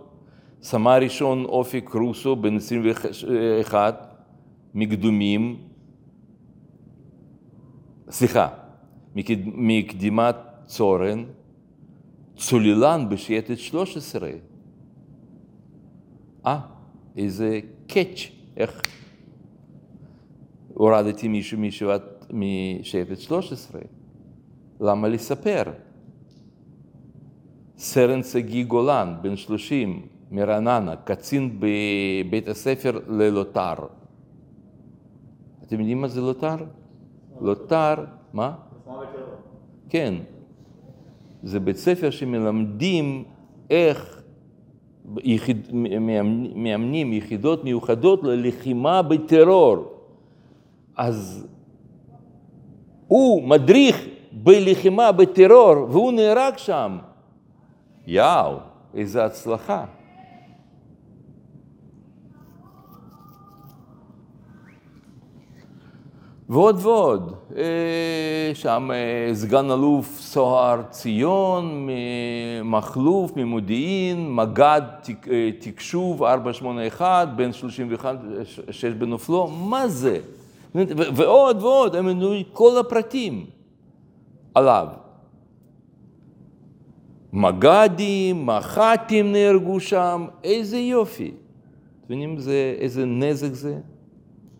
סמל 0.61 0.99
ראשון 1.01 1.45
אופק 1.45 1.89
רוסו, 1.93 2.35
בן 2.35 2.55
21, 2.55 4.15
מקדומים, 4.73 5.57
סליחה, 8.09 8.47
מקדימת 9.15 10.35
צורן, 10.65 11.23
צוללן 12.35 13.09
בשייטת 13.09 13.57
13. 13.57 14.29
אה, 16.45 16.59
איזה 17.17 17.59
קאץ', 17.87 18.31
איך 18.57 18.81
הורדתי 20.73 21.27
מישהו 21.27 21.59
מישיבת, 21.59 22.25
משייטת 22.33 23.19
13. 23.19 23.81
למה 24.79 25.07
לספר? 25.07 25.63
סרן 27.77 28.23
שגיא 28.23 28.65
גולן, 28.65 29.15
בן 29.21 29.35
30, 29.35 30.07
מרעננה, 30.31 30.95
קצין 30.95 31.59
בבית 31.59 32.47
הספר 32.47 32.99
ללוטר. 33.07 33.73
אתם 35.63 35.79
יודעים 35.79 36.01
מה 36.01 36.07
זה 36.07 36.21
לוטר? 36.21 36.55
לוטר, 37.41 38.05
מה? 38.33 38.55
כן. 39.89 40.13
זה 41.43 41.59
בית 41.59 41.77
ספר 41.77 42.09
שמלמדים 42.09 43.23
איך 43.69 44.21
יחיד, 45.23 45.67
מאמנים 46.55 47.13
יחידות 47.13 47.63
מיוחדות 47.63 48.23
ללחימה 48.23 49.01
בטרור. 49.01 49.77
אז 50.97 51.47
הוא 53.07 53.43
מדריך 53.43 54.07
בלחימה 54.31 55.11
בטרור 55.11 55.75
והוא 55.89 56.11
נהרג 56.11 56.57
שם. 56.57 56.97
יאו, 58.07 58.57
איזה 58.93 59.25
הצלחה. 59.25 59.85
ועוד 66.49 66.79
ועוד. 66.81 67.33
אה, 67.57 67.63
שם 68.53 68.89
אה, 68.93 69.35
סגן 69.35 69.71
אלוף 69.71 70.19
סוהר 70.19 70.81
ציון, 70.89 71.87
מ- 71.87 72.71
מכלוף 72.71 73.31
ממודיעין, 73.37 74.35
מג"ד 74.35 74.81
אה, 75.31 75.49
תקשוב 75.59 76.23
481, 76.23 77.27
בן 77.35 77.53
31, 77.53 78.15
ש- 78.43 78.59
שש 78.71 78.85
בנופלו, 78.93 79.47
מה 79.47 79.87
זה? 79.87 80.19
ועוד 81.15 81.61
ועוד, 81.63 81.95
הם 81.95 82.05
מנוי 82.05 82.43
כל 82.53 82.77
הפרטים 82.79 83.45
עליו. 84.55 84.87
מג"דים, 87.33 88.45
מח"טים 88.45 89.31
נהרגו 89.31 89.79
שם, 89.79 90.25
איזה 90.43 90.77
יופי. 90.77 91.31
אתם 92.05 92.37
זה- 92.37 92.75
איזה 92.79 93.05
נזק 93.05 93.53
זה? 93.53 93.77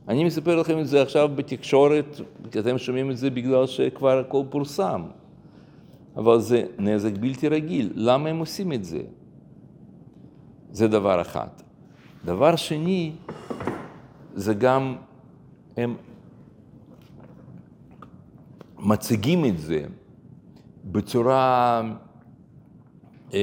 אני 0.10 0.24
מספר 0.24 0.56
לכם 0.56 0.80
את 0.80 0.88
זה 0.88 1.02
עכשיו 1.02 1.30
בתקשורת, 1.36 2.22
כי 2.52 2.60
אתם 2.60 2.78
שומעים 2.78 3.12
את 3.12 3.18
זה 3.18 3.30
בגלל 3.30 3.68
שכבר 3.68 4.20
הכל 4.20 4.44
פורסם. 4.50 5.04
אבל 6.16 6.40
זה 6.40 6.64
נזק 6.80 7.12
בלתי 7.20 7.48
רגיל. 7.48 7.92
למה 7.96 8.30
הם 8.30 8.40
עושים 8.40 8.74
את 8.74 8.84
זה? 8.84 9.02
זה 10.72 10.88
דבר 10.88 11.22
אחד. 11.22 11.48
דבר 12.26 12.56
שני, 12.56 13.12
זה 14.34 14.54
גם, 14.54 14.96
הם 15.78 15.96
מציגים 18.80 19.46
את 19.46 19.60
זה 19.60 19.86
בצורה... 20.86 21.82
אה, 23.34 23.40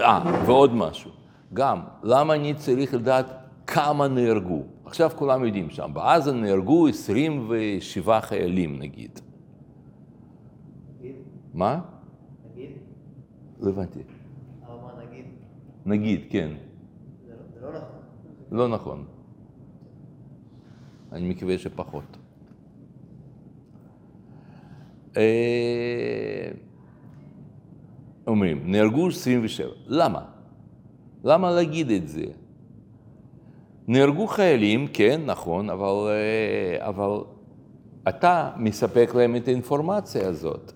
אה, 0.00 0.42
ועוד 0.46 0.74
משהו. 0.74 1.10
גם, 1.54 1.80
למה 2.02 2.34
אני 2.34 2.54
צריך 2.54 2.94
לדעת 2.94 3.45
כמה 3.66 4.08
נהרגו? 4.08 4.62
עכשיו 4.84 5.10
כולם 5.16 5.44
יודעים 5.44 5.70
שם, 5.70 5.90
בעזה 5.94 6.32
נהרגו 6.32 6.88
27 6.88 8.20
חיילים 8.20 8.78
נגיד. 8.78 9.20
נגיד, 11.00 11.14
מה? 11.54 11.80
נגיד, 12.52 12.70
לא 13.60 13.68
הבנתי. 13.70 14.00
אבל 14.66 14.74
מה 14.74 15.04
נגיד? 15.08 15.24
נגיד, 15.86 16.20
כן. 16.30 16.50
זה 17.26 17.32
לא- 17.32 17.38
זה 17.60 17.66
לא 17.66 17.78
נכון. 17.78 17.98
לא 18.50 18.68
נכון. 18.68 19.04
אני 21.12 21.28
מקווה 21.28 21.58
שפחות. 21.58 22.16
אה, 25.16 26.50
אומרים, 28.26 28.70
נהרגו 28.72 29.08
27. 29.08 29.68
למה? 29.86 30.24
למה 31.24 31.50
להגיד 31.50 31.90
את 31.90 32.08
זה? 32.08 32.24
נהרגו 33.88 34.26
חיילים, 34.26 34.88
כן, 34.92 35.20
נכון, 35.26 35.70
אבל, 35.70 36.08
אה, 36.08 36.88
אבל 36.88 37.20
אתה 38.08 38.50
מספק 38.56 39.10
להם 39.14 39.36
את 39.36 39.48
האינפורמציה 39.48 40.28
הזאת. 40.28 40.72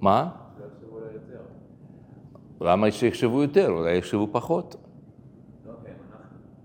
מה? 0.00 0.30
למה 2.60 2.90
שיחשבו 2.90 3.42
יותר? 3.42 3.70
אולי 3.70 3.96
יחשבו 3.96 4.28
פחות. 4.32 4.76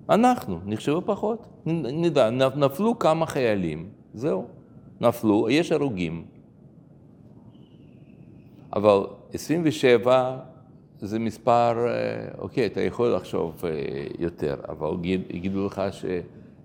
אנחנו 0.10 0.60
נחשבו 0.66 1.02
פחות. 1.06 1.48
נדע, 1.66 2.30
נפלו 2.56 3.00
כמה 3.00 3.26
חיילים, 3.26 3.90
זהו. 4.14 4.48
נפלו, 5.02 5.50
יש 5.50 5.72
הרוגים. 5.72 6.26
אבל 8.76 9.00
27 9.34 10.40
זה 11.02 11.20
מספר, 11.20 11.88
אה, 11.88 11.94
אוקיי, 12.38 12.66
אתה 12.66 12.82
יכול 12.82 13.14
לחשוב 13.16 13.62
אה, 13.66 13.70
יותר, 14.20 14.56
אבל 14.70 14.88
יגיד- 15.00 15.22
יגידו 15.30 15.66
לך 15.66 15.82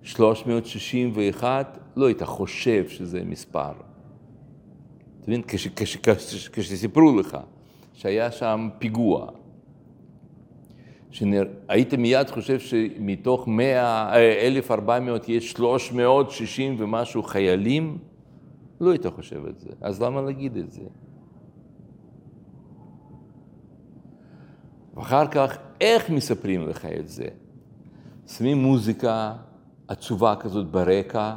ש-361, 0.02 1.44
לא 1.96 2.06
היית 2.06 2.22
חושב 2.22 2.88
שזה 2.88 3.24
מספר. 3.24 3.70
אתה 3.70 5.30
מבין? 5.30 5.42
כש- 5.48 5.68
כש- 5.68 5.96
כש- 5.96 6.48
כשסיפרו 6.48 7.16
לך 7.20 7.36
שהיה 7.94 8.30
שם 8.32 8.68
פיגוע, 8.78 9.26
שנר... 11.10 11.44
היית 11.68 11.94
מיד 11.94 12.30
חושב 12.30 12.58
שמתוך 12.58 13.48
100, 13.48 14.12
אה, 14.12 14.46
1,400 14.46 15.28
יש 15.28 15.50
360 15.52 16.76
ומשהו 16.78 17.22
חיילים? 17.22 17.98
לא 18.80 18.90
היית 18.90 19.06
חושב 19.06 19.46
את 19.46 19.58
זה. 19.60 19.68
אז 19.80 20.02
למה 20.02 20.20
להגיד 20.22 20.56
את 20.56 20.70
זה? 20.72 20.82
ואחר 24.96 25.26
כך, 25.26 25.56
איך 25.80 26.10
מספרים 26.10 26.68
לך 26.68 26.86
את 27.00 27.08
זה? 27.08 27.26
שמים 28.26 28.58
מוזיקה 28.58 29.32
עצובה 29.88 30.34
כזאת 30.40 30.66
ברקע, 30.70 31.34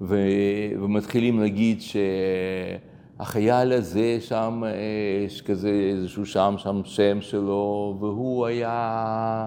ו... 0.00 0.18
ומתחילים 0.80 1.40
להגיד 1.40 1.78
שהחייל 3.18 3.72
הזה 3.72 4.16
שם, 4.20 4.62
אה, 4.66 4.70
יש 5.26 5.42
כזה 5.42 5.70
איזשהו 5.70 6.26
שם, 6.26 6.54
שם 6.58 6.80
שם 6.84 7.20
שלו, 7.20 7.96
והוא 8.00 8.46
היה 8.46 9.46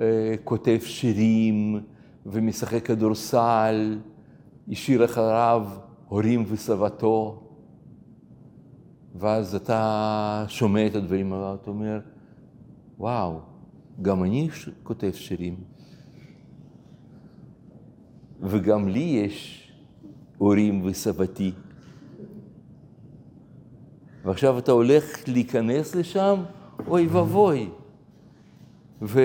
אה, 0.00 0.34
כותב 0.44 0.78
שירים 0.82 1.80
ומשחק 2.26 2.86
כדורסל, 2.86 3.98
השאיר 4.68 5.04
אחריו 5.04 5.66
הורים 6.08 6.44
וסבתו. 6.48 7.42
ואז 9.14 9.54
אתה 9.54 10.44
שומע 10.48 10.86
את 10.86 10.94
הדברים 10.94 11.32
האלה, 11.32 11.54
אתה 11.54 11.70
אומר, 11.70 12.00
וואו, 12.98 13.40
גם 14.02 14.24
אני 14.24 14.48
כותב 14.82 15.10
שירים. 15.14 15.56
וגם 18.40 18.88
לי 18.88 19.00
יש 19.24 19.68
הורים 20.38 20.82
וסבתי. 20.84 21.52
ועכשיו 24.24 24.58
אתה 24.58 24.72
הולך 24.72 25.28
להיכנס 25.28 25.94
לשם, 25.94 26.42
אוי 26.88 27.06
ואבוי. 27.06 27.70
ו... 29.02 29.20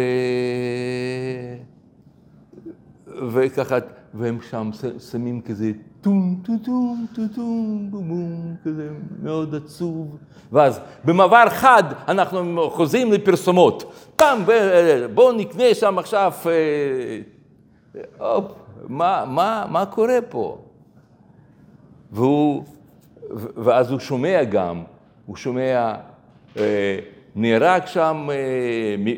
וככה, 3.07 3.77
והם 4.13 4.37
שם 4.49 4.69
שמים 5.11 5.41
כזה 5.41 5.71
טום 6.01 6.41
טום 6.45 6.57
טום 6.65 7.05
טום 7.15 7.27
טום 7.35 7.87
בום 7.91 8.07
בום, 8.07 8.55
כזה 8.65 8.89
מאוד 9.23 9.55
עצוב. 9.55 10.17
ואז 10.51 10.79
במעבר 11.05 11.45
חד 11.49 11.83
אנחנו 12.07 12.69
חוזרים 12.69 13.11
לפרסומות. 13.11 13.83
פעם, 14.15 14.45
ב- 14.45 15.05
בואו 15.13 15.31
נקנה 15.31 15.73
שם 15.73 15.99
עכשיו, 15.99 16.31
אה, 16.45 17.21
הופ, 18.35 18.51
מה, 18.87 19.25
מה, 19.27 19.65
מה 19.69 19.85
קורה 19.85 20.19
פה? 20.29 20.57
והוא, 22.11 22.63
ואז 23.57 23.91
הוא 23.91 23.99
שומע 23.99 24.43
גם, 24.43 24.83
הוא 25.25 25.35
שומע, 25.35 25.93
אה, 26.57 26.99
נהרג 27.35 27.85
שם 27.85 28.27
אה, 28.29 28.35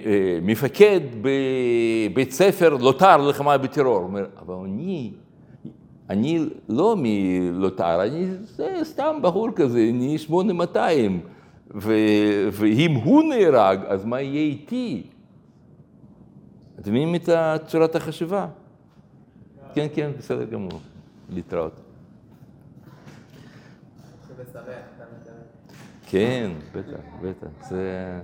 אה, 0.05 0.39
מפקד 0.41 0.99
בבית 1.21 2.31
ספר 2.31 2.73
לוטר 2.73 3.17
ללחימה 3.17 3.57
בטרור. 3.57 3.97
אומר, 3.97 4.25
אבל 4.39 4.55
אני, 4.55 5.11
אני 6.09 6.45
לא 6.69 6.95
מלוטר, 6.97 8.03
אני 8.03 8.27
זה 8.43 8.79
סתם 8.83 9.19
בחור 9.21 9.49
כזה, 9.55 9.87
אני 9.89 10.17
8200, 10.17 11.19
ו, 11.75 11.93
ואם 12.51 12.91
הוא 12.91 13.23
נהרג, 13.23 13.79
אז 13.87 14.05
מה 14.05 14.21
יהיה 14.21 14.41
איתי? 14.41 15.03
אתם 16.79 16.89
מבינים 16.89 17.15
את 17.15 17.29
צורת 17.67 17.95
החשיבה? 17.95 18.47
כן, 19.73 19.87
כן, 19.93 20.11
בסדר 20.17 20.43
גמור, 20.43 20.79
להתראות. 21.29 21.73
זה 24.27 24.43
משמח, 24.43 24.63
אתה 24.95 25.03
מתכוון. 25.17 25.35
כן, 26.05 26.51
בטח, 26.73 26.99
בטח, 27.21 27.69
זה... 27.69 28.19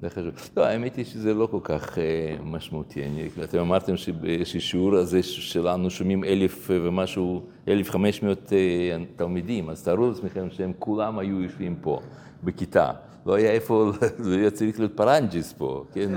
זה 0.00 0.10
חשוב. 0.10 0.50
לא, 0.56 0.64
האמת 0.66 0.96
היא 0.96 1.04
שזה 1.04 1.34
לא 1.34 1.48
כל 1.50 1.60
כך 1.62 1.98
אה, 1.98 2.36
משמעותי. 2.42 3.04
אני, 3.04 3.28
אתם 3.44 3.58
אמרתם 3.58 3.96
שבשיעור 3.96 4.96
הזה 4.96 5.22
שלנו 5.22 5.90
שומעים 5.90 6.24
אלף 6.24 6.70
ומשהו, 6.70 7.42
אלף 7.68 7.90
חמש 7.90 8.22
מאות 8.22 8.52
אה, 8.52 9.04
תלמידים, 9.16 9.70
אז 9.70 9.84
תארו 9.84 10.08
לעצמכם 10.08 10.50
שהם 10.50 10.72
כולם 10.78 11.18
היו 11.18 11.42
יושבים 11.42 11.76
פה, 11.80 12.00
בכיתה. 12.44 12.92
לא 13.26 13.34
היה 13.34 13.50
איפה, 13.50 13.92
זה 14.18 14.36
היה 14.36 14.50
צריך 14.50 14.78
להיות 14.78 14.96
פרנג'יס 14.96 15.52
פה, 15.52 15.84
כן? 15.92 16.10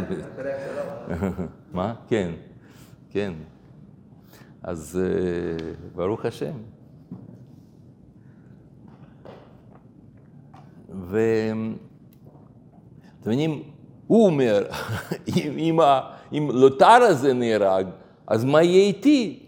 מה? 1.73 1.93
כן, 2.07 2.31
כן. 3.09 3.33
אז 4.63 4.99
אה, 5.03 5.73
ברוך 5.95 6.25
השם. 6.25 6.53
ואתם 11.01 11.73
מבינים, 13.21 13.63
הוא 14.07 14.25
אומר, 14.25 14.63
אם, 15.37 15.57
אם, 15.57 15.79
אם 16.33 16.49
לוטר 16.53 16.85
הזה 16.85 17.33
נהרג, 17.33 17.87
אז 18.27 18.45
מה 18.45 18.63
יהיה 18.63 18.83
איתי? 18.83 19.39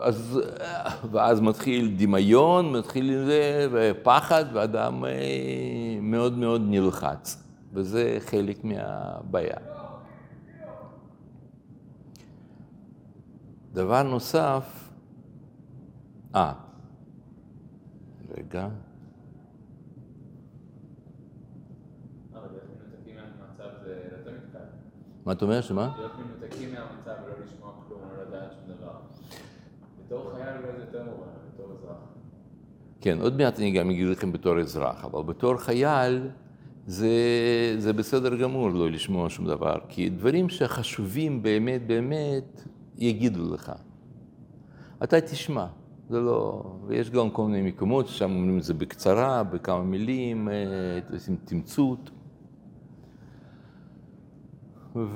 אז, 0.00 0.40
ואז 1.10 1.40
מתחיל 1.40 1.94
דמיון, 1.96 2.72
מתחיל 2.72 3.24
זה, 3.26 3.68
ופחד, 3.72 4.44
ואדם 4.52 5.04
אה, 5.04 5.10
מאוד 6.02 6.38
מאוד 6.38 6.62
נלחץ, 6.64 7.42
וזה 7.72 8.16
חלק 8.20 8.64
מהבעיה. 8.64 9.56
דבר 13.72 14.02
נוסף, 14.02 14.90
אה, 16.34 16.52
רגע, 18.36 18.68
אבל 22.32 22.48
להיות 22.50 22.64
מנותקים 22.78 23.16
מהמצב 23.16 23.84
זה 23.84 24.02
יותר 24.18 24.30
מתקל. 24.30 24.58
מה 25.24 25.32
אתה 25.32 25.44
אומר, 25.44 25.60
שמה? 25.60 25.90
להיות 25.98 26.12
מנותקים 26.18 26.68
מהמצב 26.74 27.22
ולא 27.24 27.34
לשמוע 27.44 27.72
כלום, 27.88 28.00
לא 28.16 28.22
לדעת 28.22 28.52
שום 28.52 28.76
דבר. 28.76 28.92
בתור 30.06 30.32
חייל 30.34 30.56
אולי 30.56 30.72
זה 30.76 30.80
יותר 30.80 31.04
מובן, 31.04 31.28
בתור 31.54 31.72
אזרח. 31.78 31.96
כן, 33.00 33.18
עוד 33.20 33.36
מעט 33.36 33.58
אני 33.58 33.70
גם 33.70 33.90
אגיד 33.90 34.08
לכם 34.08 34.32
בתור 34.32 34.60
אזרח, 34.60 35.04
אבל 35.04 35.22
בתור 35.22 35.56
חייל 35.56 36.28
זה, 36.86 37.08
זה 37.78 37.92
בסדר 37.92 38.36
גמור 38.36 38.70
לא 38.70 38.90
לשמוע 38.90 39.30
שום 39.30 39.46
דבר, 39.46 39.78
כי 39.88 40.08
דברים 40.08 40.48
שחשובים 40.48 41.42
באמת 41.42 41.86
באמת 41.86 42.62
יגידו 42.98 43.54
לך. 43.54 43.72
אתה 45.04 45.20
תשמע, 45.20 45.66
זה 46.10 46.20
לא... 46.20 46.62
ויש 46.86 47.10
גם 47.10 47.30
כל 47.30 47.46
מיני 47.46 47.68
מקומות 47.68 48.08
ששם 48.08 48.30
אומרים 48.30 48.58
את 48.58 48.62
זה 48.62 48.74
בקצרה, 48.74 49.42
בכמה 49.42 49.82
מילים, 49.82 50.48
אה, 50.48 50.54
עושים 51.12 51.36
תמצות. 51.44 52.10
ואתה 54.94 55.08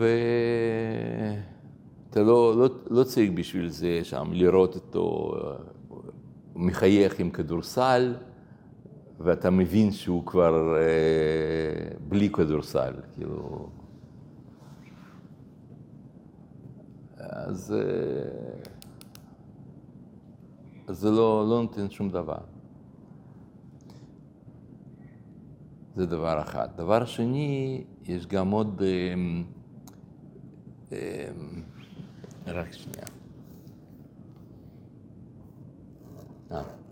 לא, 2.22 2.56
לא, 2.56 2.68
לא 2.90 3.04
צריך 3.04 3.30
בשביל 3.34 3.68
זה 3.68 4.00
שם 4.02 4.30
לראות 4.32 4.74
אותו 4.74 5.34
אה, 5.36 5.56
מחייך 6.54 7.20
עם 7.20 7.30
כדורסל, 7.30 8.14
ואתה 9.20 9.50
מבין 9.50 9.92
שהוא 9.92 10.26
כבר 10.26 10.76
אה, 10.76 11.96
בלי 12.08 12.30
כדורסל, 12.30 12.94
כאילו... 13.12 13.68
אז, 17.18 17.74
אה, 17.76 17.80
אז 20.86 20.98
זה 20.98 21.10
לא, 21.10 21.46
לא 21.48 21.62
נותן 21.62 21.90
שום 21.90 22.10
דבר. 22.10 22.38
זה 25.96 26.06
דבר 26.06 26.40
אחד. 26.42 26.68
דבר 26.76 27.04
שני, 27.04 27.84
יש 28.04 28.26
גם 28.26 28.50
עוד... 28.50 28.82
אה, 28.82 29.14
אה, 30.94 31.28
רק 32.46 32.72
שנייה. 32.72 33.06
אה. 36.52 36.83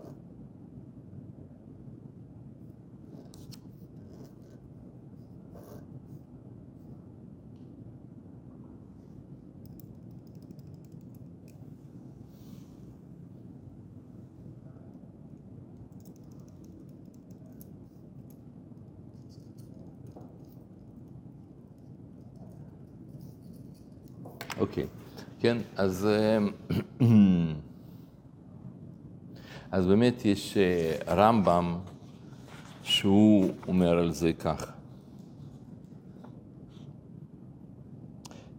אוקיי, 24.63 24.85
כן, 25.39 25.57
אז, 25.75 26.07
אה, 26.07 26.37
אז 29.71 29.87
באמת 29.87 30.25
יש 30.25 30.57
אה, 30.57 31.13
רמב"ם 31.15 31.75
שהוא 32.83 33.51
אומר 33.67 33.97
על 33.97 34.11
זה 34.11 34.33
כך. 34.33 34.71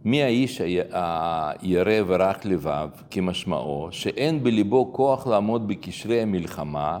מי 0.05 0.23
האיש 0.23 0.61
הירא 0.61 2.01
ורך 2.07 2.45
לבב, 2.45 2.89
כמשמעו, 3.11 3.87
שאין 3.91 4.43
בליבו 4.43 4.93
כוח 4.93 5.27
לעמוד 5.27 5.67
בקשרי 5.67 6.21
המלחמה, 6.21 6.99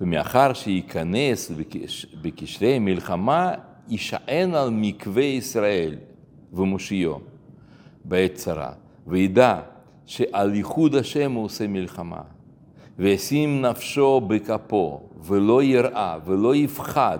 ומאחר 0.00 0.52
שייכנס 0.52 1.50
בקש- 1.50 2.06
בקשרי 2.22 2.76
המלחמה, 2.76 3.52
יישען 3.88 4.54
על 4.54 4.70
מקווה 4.70 5.24
ישראל 5.24 5.96
ומושיעו. 6.52 7.31
בעת 8.04 8.34
צרה, 8.34 8.70
וידע 9.06 9.60
שעל 10.06 10.54
ייחוד 10.54 10.94
השם 10.94 11.32
הוא 11.32 11.44
עושה 11.44 11.66
מלחמה, 11.66 12.20
וישים 12.98 13.62
נפשו 13.62 14.20
בכפו, 14.20 15.00
ולא 15.24 15.62
יראה, 15.62 16.18
ולא 16.24 16.54
יפחד, 16.54 17.18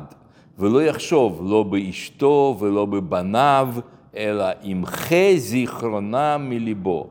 ולא 0.59 0.83
יחשוב 0.83 1.43
לא 1.45 1.63
באשתו 1.63 2.57
ולא 2.61 2.87
בבניו, 2.87 3.69
אלא 4.17 4.45
ימחה 4.63 5.37
זיכרונם 5.37 6.47
מליבו, 6.49 7.07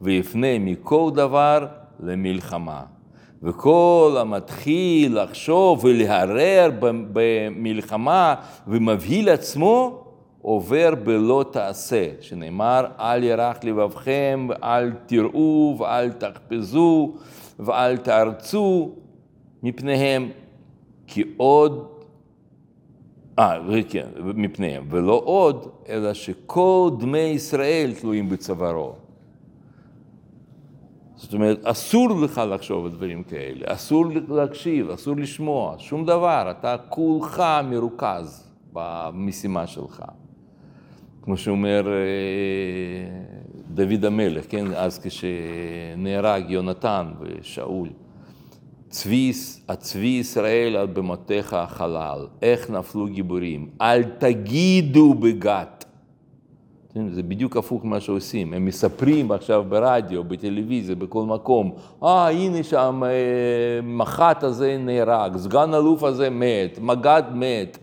ויפנה 0.00 0.58
מכל 0.58 1.10
דבר 1.14 1.66
למלחמה. 2.00 2.82
וכל 3.42 4.16
המתחיל 4.20 5.22
לחשוב 5.22 5.84
ולהרהר 5.84 6.70
במלחמה 7.12 8.34
ומבהיל 8.68 9.28
עצמו, 9.28 10.01
עובר 10.42 10.94
בלא 11.04 11.44
תעשה, 11.52 12.08
שנאמר, 12.20 12.86
אל 12.98 13.24
ירח 13.24 13.56
לבבכם, 13.64 14.46
ואל 14.48 14.92
תראו, 15.06 15.76
ואל 15.78 16.12
תחפזו, 16.12 17.12
ואל 17.58 17.96
תארצו 17.96 18.90
מפניהם, 19.62 20.28
כי 21.06 21.22
עוד, 21.36 21.88
אה, 23.38 23.58
כן, 23.88 24.06
מפניהם, 24.34 24.86
ולא 24.90 25.22
עוד, 25.24 25.68
אלא 25.88 26.14
שכל 26.14 26.90
דמי 26.98 27.18
ישראל 27.18 27.92
תלויים 28.00 28.28
בצווארו. 28.28 28.92
זאת 31.16 31.34
אומרת, 31.34 31.64
אסור 31.64 32.08
לך 32.20 32.40
לחשוב 32.48 32.84
על 32.84 32.90
דברים 32.90 33.22
כאלה, 33.22 33.64
אסור 33.64 34.04
להקשיב, 34.28 34.90
אסור 34.90 35.16
לשמוע, 35.16 35.74
שום 35.78 36.06
דבר, 36.06 36.50
אתה 36.50 36.76
כולך 36.88 37.42
מרוכז 37.70 38.50
במשימה 38.72 39.66
שלך. 39.66 40.02
כמו 41.22 41.36
שאומר 41.36 41.88
אה, 41.88 41.92
דוד 43.74 44.04
המלך, 44.04 44.44
כן, 44.48 44.66
אז 44.74 44.98
כשנהרג 44.98 46.50
יונתן 46.50 47.06
ושאול, 47.20 47.88
צבי, 48.88 49.32
הצבי 49.68 50.06
ישראל 50.06 50.76
על 50.76 50.86
במותיך 50.86 51.54
החלל, 51.54 52.26
איך 52.42 52.70
נפלו 52.70 53.06
גיבורים, 53.06 53.68
אל 53.80 54.02
תגידו 54.02 55.14
בגת. 55.14 55.84
כן, 56.94 57.08
זה 57.08 57.22
בדיוק 57.22 57.56
הפוך 57.56 57.84
ממה 57.84 58.00
שעושים, 58.00 58.54
הם 58.54 58.64
מספרים 58.64 59.32
עכשיו 59.32 59.64
ברדיו, 59.68 60.24
בטלוויזיה, 60.24 60.94
בכל 60.94 61.22
מקום, 61.22 61.72
אה, 62.02 62.28
הנה 62.28 62.62
שם 62.62 63.02
אה, 63.04 63.10
מח"ט 63.82 64.44
הזה 64.44 64.76
נהרג, 64.78 65.36
סגן 65.36 65.74
אלוף 65.74 66.02
הזה 66.02 66.30
מת, 66.30 66.78
מג"ד 66.80 67.22
מת. 67.34 67.78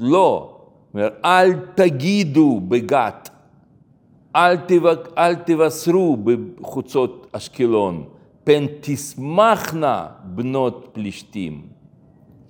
לא, 0.00 0.57
אומר, 0.94 1.08
אל 1.24 1.52
תגידו 1.74 2.60
בגת, 2.68 3.30
אל, 4.36 4.56
תבק, 4.56 5.08
אל 5.18 5.34
תבשרו 5.34 6.16
בחוצות 6.16 7.26
אשקלון, 7.32 8.04
פן 8.44 8.64
תשמחנה 8.80 10.06
בנות 10.24 10.88
פלישתים, 10.92 11.62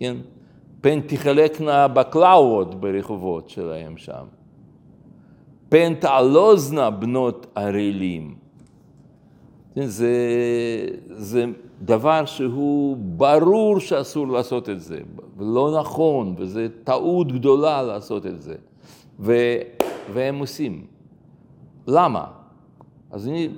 כן? 0.00 0.16
פן 0.80 1.00
תחלקנה 1.00 1.88
בקלאוות 1.88 2.80
ברחובות 2.80 3.48
שלהם 3.48 3.96
שם. 3.96 4.24
פן 5.68 5.94
תעלוזנה 5.94 6.90
בנות 6.90 7.46
ערלים. 7.54 8.34
זה, 9.76 10.16
זה 11.06 11.44
דבר 11.82 12.24
שהוא 12.24 12.96
ברור 12.96 13.80
שאסור 13.80 14.28
לעשות 14.28 14.68
את 14.68 14.80
זה, 14.80 14.98
ולא 15.36 15.78
נכון, 15.80 16.34
וזו 16.38 16.60
טעות 16.84 17.32
גדולה 17.32 17.82
לעשות 17.82 18.26
את 18.26 18.42
זה, 18.42 18.54
ו, 19.20 19.32
והם 20.12 20.38
עושים. 20.38 20.86
למה? 21.86 22.24
אז 23.10 23.28
אני 23.28 23.48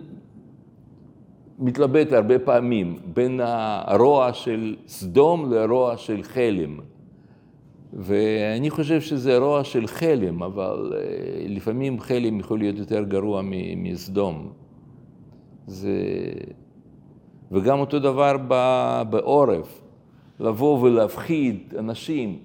מתלבט 1.59 2.13
הרבה 2.13 2.39
פעמים 2.39 2.97
בין 3.15 3.41
הרוע 3.43 4.33
של 4.33 4.77
סדום 4.87 5.53
לרוע 5.53 5.97
של 5.97 6.23
חלם. 6.23 6.79
ואני 7.93 8.71
חושב 8.71 9.01
שזה 9.01 9.39
רוע 9.39 9.65
של 9.65 9.87
חלם, 9.87 10.43
אבל 10.43 10.93
אה, 10.97 11.01
לפעמים 11.49 12.01
חלם 12.01 12.41
יכול 12.41 12.59
להיות 12.59 12.79
יותר 12.79 13.05
גרוע 13.05 13.43
מסדום. 13.77 14.53
זה... 15.67 15.99
וגם 17.51 17.81
אותו 17.81 17.99
דבר 17.99 18.37
בעורף, 19.11 19.81
לבוא 20.41 20.81
ולהפחיד 20.81 21.75
אנשים, 21.79 22.39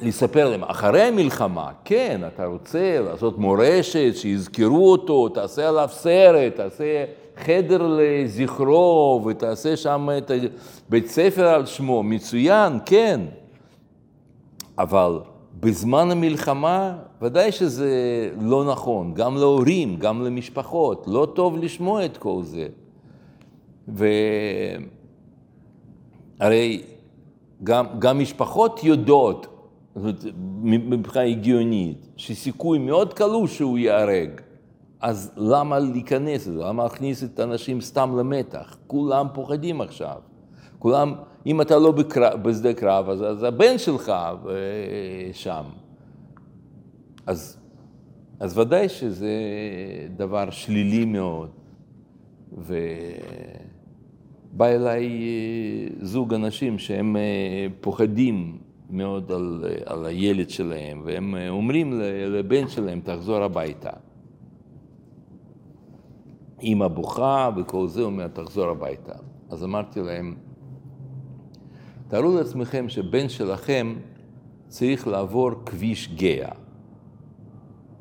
לספר 0.00 0.50
להם, 0.50 0.64
אחרי 0.64 1.02
המלחמה, 1.02 1.70
כן, 1.84 2.20
אתה 2.26 2.46
רוצה 2.46 3.00
לעשות 3.00 3.38
מורשת, 3.38 4.12
שיזכרו 4.14 4.92
אותו, 4.92 5.28
תעשה 5.28 5.68
עליו 5.68 5.88
סרט, 5.92 6.56
תעשה 6.56 7.04
חדר 7.36 7.98
לזכרו, 7.98 9.22
ותעשה 9.26 9.76
שם 9.76 10.08
את 10.18 10.30
בית 10.88 11.06
ספר 11.06 11.46
על 11.46 11.66
שמו, 11.66 12.02
מצוין, 12.02 12.78
כן. 12.86 13.20
אבל 14.78 15.20
בזמן 15.60 16.10
המלחמה, 16.10 16.96
ודאי 17.22 17.52
שזה 17.52 17.90
לא 18.40 18.64
נכון, 18.64 19.14
גם 19.14 19.36
להורים, 19.36 19.96
גם 19.96 20.22
למשפחות, 20.24 21.04
לא 21.06 21.28
טוב 21.34 21.56
לשמוע 21.56 22.04
את 22.04 22.16
כל 22.16 22.42
זה. 22.42 22.66
והרי 23.88 24.82
גם, 27.64 27.86
גם 27.98 28.18
משפחות 28.18 28.84
יודעות, 28.84 29.46
מבחינה 30.64 31.24
הגיונית, 31.24 32.06
שסיכוי 32.16 32.78
מאוד 32.78 33.14
קלוש 33.14 33.56
שהוא 33.56 33.78
ייהרג. 33.78 34.30
אז 35.00 35.32
למה 35.36 35.78
להיכנס 35.78 36.46
לזה? 36.46 36.60
למה 36.60 36.82
להכניס 36.82 37.24
את 37.24 37.38
האנשים 37.38 37.80
סתם 37.80 38.16
למתח? 38.18 38.76
כולם 38.86 39.26
פוחדים 39.32 39.80
עכשיו. 39.80 40.16
כולם, 40.78 41.14
אם 41.46 41.60
אתה 41.60 41.78
לא 41.78 41.92
בקרב, 41.92 42.42
בשדה 42.42 42.74
קרב, 42.74 43.08
אז, 43.08 43.22
אז 43.22 43.42
הבן 43.42 43.78
שלך 43.78 44.08
אה, 44.08 44.24
שם. 45.32 45.62
אז, 47.26 47.56
אז 48.40 48.58
ודאי 48.58 48.88
שזה 48.88 49.30
דבר 50.16 50.50
שלילי 50.50 51.04
מאוד. 51.04 51.50
ובא 54.56 54.66
אליי 54.66 55.06
אה, 55.06 56.06
זוג 56.06 56.34
אנשים 56.34 56.78
שהם 56.78 57.16
אה, 57.16 57.66
פוחדים 57.80 58.58
מאוד 58.90 59.32
על, 59.32 59.64
על 59.86 60.06
הילד 60.06 60.50
שלהם, 60.50 61.02
והם 61.04 61.34
אומרים 61.48 62.00
לבן 62.26 62.68
שלהם, 62.68 63.00
תחזור 63.00 63.36
הביתה. 63.36 63.90
אימא 66.60 66.88
בוכה 66.88 67.50
וכל 67.56 67.88
זה, 67.88 68.02
אומר, 68.02 68.28
תחזור 68.28 68.68
הביתה. 68.68 69.12
אז 69.50 69.64
אמרתי 69.64 70.00
להם, 70.00 70.34
תארו 72.08 72.36
לעצמכם 72.36 72.88
שבן 72.88 73.28
שלכם 73.28 73.94
צריך 74.68 75.08
לעבור 75.08 75.50
כביש 75.66 76.08
גאה. 76.14 76.52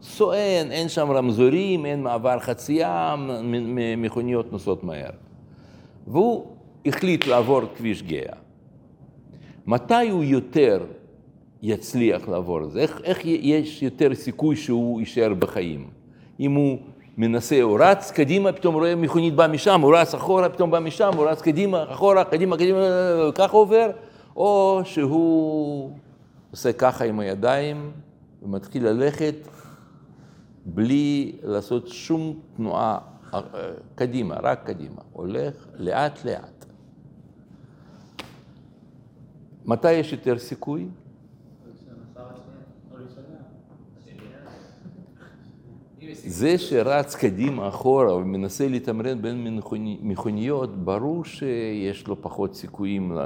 סואן, 0.02 0.72
אין 0.72 0.90
שם 0.90 1.12
רמזורים, 1.12 1.86
אין 1.86 2.04
מעבר 2.04 2.40
חצייה, 2.40 3.16
מכוניות 3.98 4.52
נוסעות 4.52 4.84
מהר. 4.84 5.25
והוא 6.08 6.46
החליט 6.86 7.28
לעבור 7.28 7.62
כביש 7.78 8.04
גאה. 8.04 8.34
מתי 9.68 10.10
הוא 10.10 10.24
יותר 10.24 10.86
יצליח 11.62 12.28
לעבור 12.28 12.64
את 12.64 12.72
זה? 12.72 12.80
איך, 12.80 13.02
איך 13.04 13.20
יש 13.26 13.84
יותר 13.84 14.16
סיכוי 14.16 14.56
שהוא 14.56 15.00
יישאר 15.00 15.34
בחיים? 15.34 15.88
אם 16.40 16.52
הוא 16.52 16.78
מנסה, 17.18 17.62
הוא 17.62 17.80
רץ 17.82 18.12
קדימה, 18.12 18.52
פתאום 18.52 18.76
רואה 18.76 18.96
מכונית 18.96 19.36
באה 19.36 19.48
משם, 19.48 19.82
הוא 19.82 19.96
רץ 19.96 20.14
אחורה, 20.14 20.50
פתאום 20.50 20.72
בא 20.72 20.80
משם, 20.80 21.12
הוא 21.18 21.26
רץ 21.26 21.42
קדימה, 21.42 21.84
אחורה, 21.92 22.24
קדימה, 22.24 22.58
קדימה, 22.58 22.80
ככה 23.36 23.58
עובר, 23.58 23.92
או 24.36 24.82
שהוא 24.84 25.92
עושה 26.52 26.74
ככה 26.74 27.06
עם 27.06 27.20
הידיים 27.20 27.92
ומתחיל 28.44 28.88
ללכת 28.88 29.36
בלי 30.66 31.32
לעשות 31.44 31.88
שום 31.88 32.34
תנועה 32.58 32.98
קדימה, 33.96 34.36
רק 34.44 34.66
קדימה, 34.66 35.02
הולך 35.14 35.68
לאט 35.76 36.26
לאט. 36.26 36.66
מתי 39.66 39.92
יש 39.92 40.12
יותר 40.12 40.38
סיכוי? 40.38 40.88
זה 46.14 46.58
שרץ 46.58 47.16
קדימה 47.16 47.68
אחורה 47.68 48.16
ומנסה 48.16 48.68
לתמרן 48.68 49.22
בין 49.22 49.60
מכוניות, 50.02 50.76
ברור 50.78 51.26
שיש 51.26 52.08
לו 52.08 52.22
פחות 52.22 52.56
סיכויים 52.56 53.18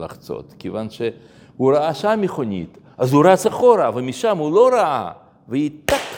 לחצות, 0.00 0.54
כיוון 0.58 0.90
שהוא 0.90 1.72
ראה 1.72 1.94
שם 1.94 2.18
מכונית, 2.22 2.78
אז 2.98 3.12
הוא 3.12 3.26
רץ 3.26 3.46
אחורה, 3.46 3.90
ומשם 3.94 4.38
הוא 4.38 4.52
לא 4.52 4.68
ראה, 4.72 5.12
והיא 5.48 5.70
טק. 5.84 6.17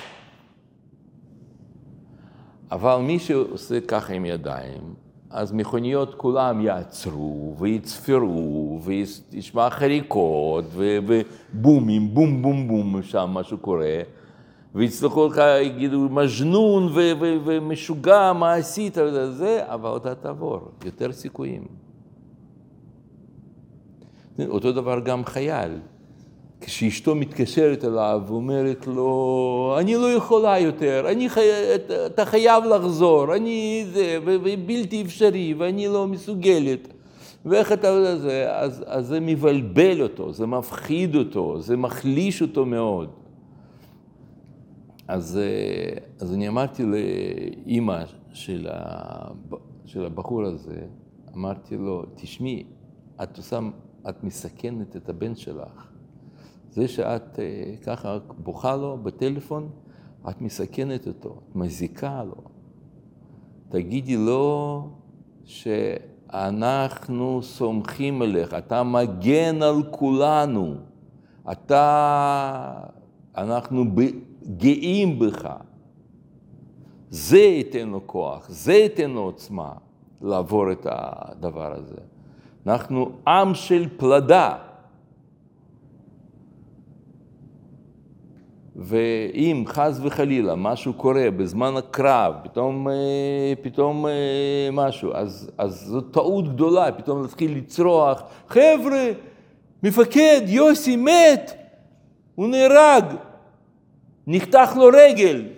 אבל 2.70 2.96
מי 2.96 3.18
שעושה 3.18 3.80
ככה 3.80 4.12
עם 4.12 4.24
ידיים, 4.24 4.94
אז 5.30 5.52
מכוניות 5.52 6.14
כולם 6.14 6.60
יעצרו 6.60 7.54
ויצפרו 7.58 8.80
וישמע 8.82 9.70
חריקות 9.70 10.64
ובומים, 10.74 12.14
בום 12.14 12.42
בום 12.42 12.68
בום 12.68 13.02
שם 13.02 13.30
משהו 13.34 13.58
קורה. 13.58 14.00
ויצטרכו 14.74 15.26
לך, 15.26 15.40
יגידו, 15.62 16.08
מז'נון 16.10 16.88
ומשוגע, 17.44 18.32
מה 18.32 18.54
עשית, 18.54 18.98
וזה, 18.98 19.60
אבל 19.64 19.96
אתה 19.96 20.14
תעבור, 20.14 20.60
יותר 20.84 21.12
סיכויים. 21.12 21.62
אותו 24.48 24.72
דבר 24.72 25.00
גם 25.00 25.24
חייל, 25.24 25.78
כשאשתו 26.60 27.14
מתקשרת 27.14 27.84
אליו 27.84 28.22
ואומרת 28.26 28.86
לו, 28.86 29.76
אני 29.78 29.94
לא 29.94 30.12
יכולה 30.12 30.58
יותר, 30.58 31.06
אני 31.10 31.28
חי... 31.28 31.46
אתה 32.06 32.24
חייב 32.24 32.64
לחזור, 32.64 33.36
אני 33.36 33.84
זה, 33.92 34.18
ובלתי 34.24 35.02
אפשרי, 35.02 35.54
ואני 35.58 35.86
לא 35.86 36.06
מסוגלת. 36.08 36.88
ואיך 37.44 37.72
אתה, 37.72 38.16
זה, 38.18 38.56
אז, 38.56 38.84
אז 38.86 39.06
זה 39.06 39.20
מבלבל 39.20 40.02
אותו, 40.02 40.32
זה 40.32 40.46
מפחיד 40.46 41.16
אותו, 41.16 41.60
זה 41.60 41.76
מחליש 41.76 42.42
אותו 42.42 42.66
מאוד. 42.66 43.10
אז, 45.08 45.38
אה, 45.42 45.98
אז 46.20 46.34
אני 46.34 46.48
אמרתי 46.48 46.82
לאימא 46.82 48.02
של, 48.32 48.68
של 49.86 50.04
הבחור 50.04 50.44
הזה, 50.44 50.80
אמרתי 51.34 51.76
לו, 51.76 52.04
תשמעי, 52.14 52.64
את 53.22 53.38
את 54.08 54.24
מסכנת 54.24 54.96
את 54.96 55.08
הבן 55.08 55.34
שלך. 55.34 55.89
זה 56.70 56.88
שאת 56.88 57.38
אה, 57.38 57.74
ככה 57.82 58.18
בוכה 58.38 58.76
לו 58.76 58.98
בטלפון, 59.02 59.68
את 60.30 60.40
מסכנת 60.40 61.06
אותו, 61.06 61.40
את 61.50 61.56
מזיקה 61.56 62.22
לו. 62.24 62.42
תגידי 63.68 64.16
לו 64.16 64.88
שאנחנו 65.44 67.42
סומכים 67.42 68.22
עליך, 68.22 68.54
אתה 68.54 68.82
מגן 68.82 69.62
על 69.62 69.82
כולנו, 69.90 70.74
אתה, 71.52 72.72
אנחנו 73.36 73.84
גאים 74.56 75.18
בך. 75.18 75.48
זה 77.10 77.38
ייתן 77.38 77.88
לו 77.88 78.00
כוח, 78.06 78.48
זה 78.48 78.72
ייתן 78.72 79.10
לו 79.10 79.20
עוצמה 79.20 79.72
לעבור 80.22 80.72
את 80.72 80.86
הדבר 80.90 81.72
הזה. 81.72 81.96
אנחנו 82.66 83.10
עם 83.26 83.54
של 83.54 83.88
פלדה. 83.96 84.69
ואם 88.82 89.64
חס 89.66 89.98
וחלילה 90.02 90.54
משהו 90.54 90.94
קורה 90.94 91.30
בזמן 91.36 91.76
הקרב, 91.76 92.34
פתאום, 92.42 92.88
אה, 92.88 93.52
פתאום 93.62 94.06
אה, 94.06 94.68
משהו, 94.72 95.14
אז, 95.14 95.50
אז 95.58 95.84
זו 95.86 96.00
טעות 96.00 96.48
גדולה, 96.54 96.92
פתאום 96.92 97.22
להתחיל 97.22 97.56
לצרוח, 97.56 98.22
חבר'ה, 98.48 99.10
מפקד, 99.82 100.40
יוסי 100.46 100.96
מת, 100.96 101.52
הוא 102.34 102.48
נהרג. 102.48 103.04
נחתך 104.26 104.76
לו 104.76 104.86
רגל. 104.92 105.48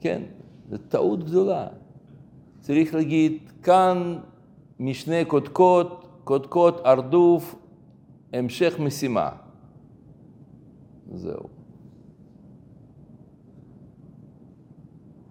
כן, 0.00 0.22
זו 0.70 0.76
טעות 0.88 1.24
גדולה. 1.24 1.66
צריך 2.60 2.94
להגיד, 2.94 3.38
כאן 3.62 4.18
משנה 4.80 5.24
קודקוד, 5.24 6.04
קודקוד, 6.24 6.80
ארדוף, 6.86 7.54
המשך 8.32 8.74
משימה. 8.78 9.30
זהו. 11.12 11.48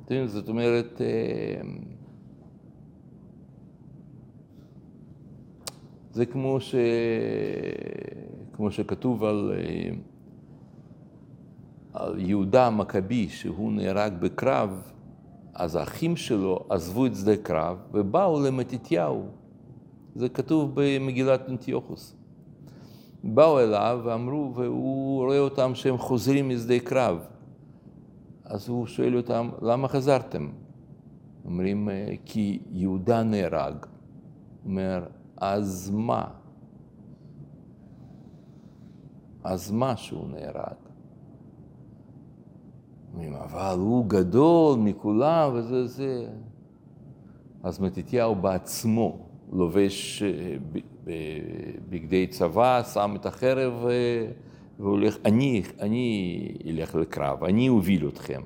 אתם 0.06 0.28
זאת 0.28 0.50
אומרת, 0.50 1.02
אה, 1.02 1.62
זה 6.12 6.26
כמו, 6.26 6.60
ש... 6.60 6.76
כמו 8.54 8.72
שכתוב 8.72 9.24
על, 9.24 9.54
אה, 9.58 9.90
על 11.94 12.20
יהודה 12.20 12.68
המכבי, 12.68 13.30
שהוא 13.30 13.72
נהרג 13.72 14.14
בקרב, 14.20 14.92
אז 15.54 15.76
האחים 15.76 16.16
שלו 16.16 16.66
עזבו 16.70 17.06
את 17.06 17.16
שדה 17.16 17.38
קרב 17.38 17.78
ובאו 17.94 18.44
למתתיהו. 18.44 19.26
זה 20.16 20.30
כתוב 20.30 20.72
במגילת 20.76 21.50
אנטיוכוס. 21.50 22.17
באו 23.24 23.60
אליו 23.60 24.02
ואמרו, 24.04 24.52
והוא 24.56 25.24
רואה 25.24 25.40
אותם 25.40 25.76
שהם 25.76 25.98
חוזרים 25.98 26.50
משדה 26.50 26.80
קרב. 26.80 27.26
אז 28.46 28.70
הוא 28.70 28.88
שואל 28.88 29.18
אותם, 29.18 29.50
למה 29.62 29.88
חזרתם? 29.88 30.50
אומרים, 31.46 31.90
"אה, 31.90 32.14
כי 32.26 32.60
יהודה 32.72 33.24
נהרג. 33.24 33.76
אומר, 34.66 35.06
אז 35.38 35.92
מה? 35.94 36.24
אז 39.44 39.72
מה 39.72 39.98
שהוא 39.98 40.28
נהרג? 40.30 40.76
אומרים, 43.14 43.34
אבל 43.34 43.76
הוא 43.80 44.06
גדול 44.06 44.80
מכולם 44.80 45.52
וזה 45.54 45.88
זה. 45.88 46.28
אז 47.64 47.80
מתתיהו 47.80 48.36
בעצמו 48.36 49.18
לובש 49.52 50.24
אה, 51.10 51.14
ב- 51.14 51.90
ב- 51.90 51.96
בגדי 51.96 52.28
צבא, 52.28 52.84
שם 52.94 53.14
את 53.16 53.26
החרב 53.26 53.86
אה, 53.86 54.28
והולך, 54.80 55.18
אני, 55.26 55.64
אני 55.80 56.40
אלך 56.66 56.96
לקרב, 56.96 57.44
אני 57.44 57.70
אוביל 57.70 58.08
אתכם. 58.08 58.42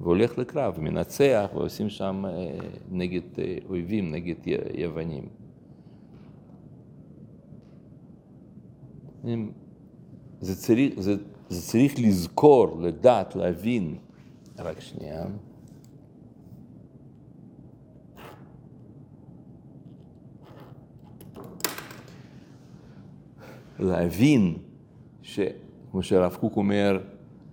והולך 0.00 0.38
לקרב, 0.38 0.80
מנצח, 0.80 1.50
ועושים 1.54 1.88
שם 1.88 2.24
אה, 2.26 2.56
נגד 2.90 3.20
אה, 3.38 3.56
אויבים, 3.68 4.12
נגד 4.12 4.34
יוונים. 4.74 5.28
זה 10.40 10.56
צריך, 10.56 11.00
זה, 11.00 11.16
זה 11.48 11.62
צריך 11.62 11.94
לזכור, 11.98 12.80
לדעת, 12.80 13.36
להבין. 13.36 13.96
רק 14.58 14.80
שנייה. 14.80 15.24
להבין 23.78 24.54
שכמו 25.22 26.02
שהרב 26.02 26.36
קוק 26.40 26.56
אומר, 26.56 26.98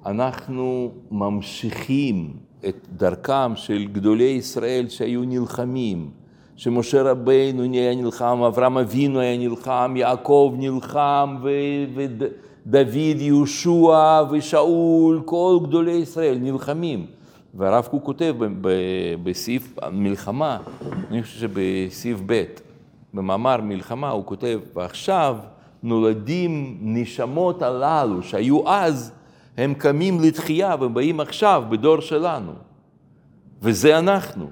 אנחנו 0.06 0.92
ממשיכים 1.12 2.34
את 2.70 2.88
דרכם 2.98 3.56
של 3.56 3.88
גדולי 3.92 4.24
ישראל 4.24 4.88
שהיו 4.90 5.22
נלחמים, 5.24 6.10
שמשה 6.56 7.02
רבינו 7.04 7.64
היה 7.64 7.96
נלחם, 7.96 8.42
אברהם 8.48 8.78
אבינו 8.78 9.20
היה 9.20 9.38
נלחם, 9.38 9.94
יעקב 9.98 10.56
נלחם, 10.58 11.38
ודוד, 11.94 13.22
יהושע 13.22 14.24
ושאול, 14.32 15.22
כל 15.26 15.60
גדולי 15.64 15.92
ישראל 15.92 16.38
נלחמים. 16.38 17.06
והרב 17.54 17.86
קוק 17.86 18.04
כותב 18.04 18.36
בסעיף 19.24 19.76
המלחמה, 19.82 20.58
אני 21.12 21.24
חושב 21.24 21.40
שבסעיף 21.40 22.20
ב', 22.26 22.44
במאמר 23.14 23.62
מלחמה 23.62 24.10
הוא 24.10 24.26
כותב, 24.26 24.60
ועכשיו 24.76 25.38
נולדים 25.84 26.78
נשמות 26.82 27.62
הללו 27.62 28.24
שהיו 28.24 28.70
אז, 28.70 29.12
הם 29.58 29.74
קמים 29.74 30.20
לתחייה 30.20 30.76
ובאים 30.82 31.20
עכשיו 31.20 31.64
בדור 31.70 32.00
שלנו. 32.00 32.52
וזה 33.62 34.00
אנחנו. 34.00 34.50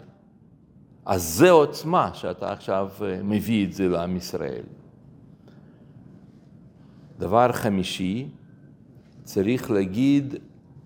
אז 1.05 1.23
זה 1.23 1.51
עוצמה 1.51 2.09
שאתה 2.13 2.51
עכשיו 2.51 2.89
אה, 3.01 3.19
מביא 3.23 3.65
את 3.65 3.73
זה 3.73 3.88
לעם 3.88 4.15
ישראל. 4.17 4.63
דבר 7.19 7.51
חמישי, 7.51 8.27
צריך 9.23 9.71
להגיד 9.71 10.36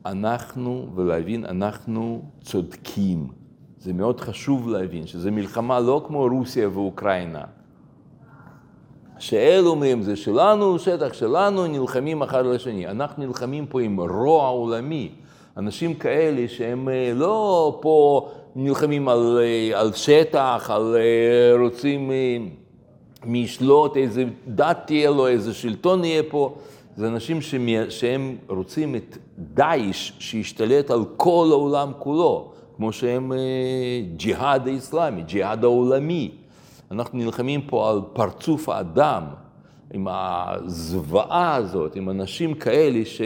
אנחנו 0.05 0.89
ולהבין 0.95 1.45
אנחנו 1.45 2.21
צודקים. 2.41 3.27
זה 3.79 3.93
מאוד 3.93 4.19
חשוב 4.19 4.69
להבין 4.69 5.07
שזו 5.07 5.31
מלחמה 5.31 5.79
לא 5.79 6.03
כמו 6.07 6.27
רוסיה 6.27 6.69
ואוקראינה. 6.69 7.43
שאלו 9.23 9.69
אומרים 9.69 10.01
זה 10.01 10.15
שלנו, 10.15 10.79
שטח 10.79 11.13
שלנו, 11.13 11.67
נלחמים 11.67 12.21
אחד 12.21 12.45
לשני. 12.45 12.87
אנחנו 12.87 13.25
נלחמים 13.25 13.65
פה 13.65 13.81
עם 13.81 13.99
רוע 13.99 14.47
עולמי. 14.47 15.09
אנשים 15.57 15.93
כאלה 15.93 16.47
שהם 16.47 16.89
אה, 16.89 17.11
לא 17.15 17.77
פה 17.81 18.27
נלחמים 18.55 19.09
על, 19.09 19.39
אה, 19.41 19.79
על 19.79 19.93
שטח, 19.93 20.69
על 20.73 20.95
אה, 20.95 21.61
רוצים 21.63 22.11
מי 23.25 23.37
ישלוט, 23.37 23.97
איזה 23.97 24.25
דת 24.47 24.77
תהיה 24.85 25.09
לו, 25.09 25.27
איזה 25.27 25.53
שלטון 25.53 26.03
יהיה 26.03 26.23
פה. 26.29 26.53
זה 26.97 27.07
אנשים 27.07 27.41
שמי- 27.41 27.89
שהם 27.91 28.35
רוצים 28.49 28.95
את 28.95 29.17
דאעש 29.37 30.11
שישתלט 30.19 30.91
על 30.91 31.03
כל 31.17 31.47
העולם 31.51 31.91
כולו, 31.99 32.51
כמו 32.77 32.93
שהם 32.93 33.31
ג'יהאד 34.15 34.67
האסלאמי, 34.67 35.21
ג'יהאד 35.21 35.63
העולמי. 35.63 36.31
אנחנו 36.93 37.19
נלחמים 37.19 37.61
פה 37.61 37.89
על 37.89 38.01
פרצוף 38.13 38.69
האדם, 38.69 39.23
עם 39.93 40.07
הזוועה 40.09 41.55
הזאת, 41.55 41.95
עם 41.95 42.09
אנשים 42.09 42.53
כאלה 42.53 43.05
ש, 43.05 43.21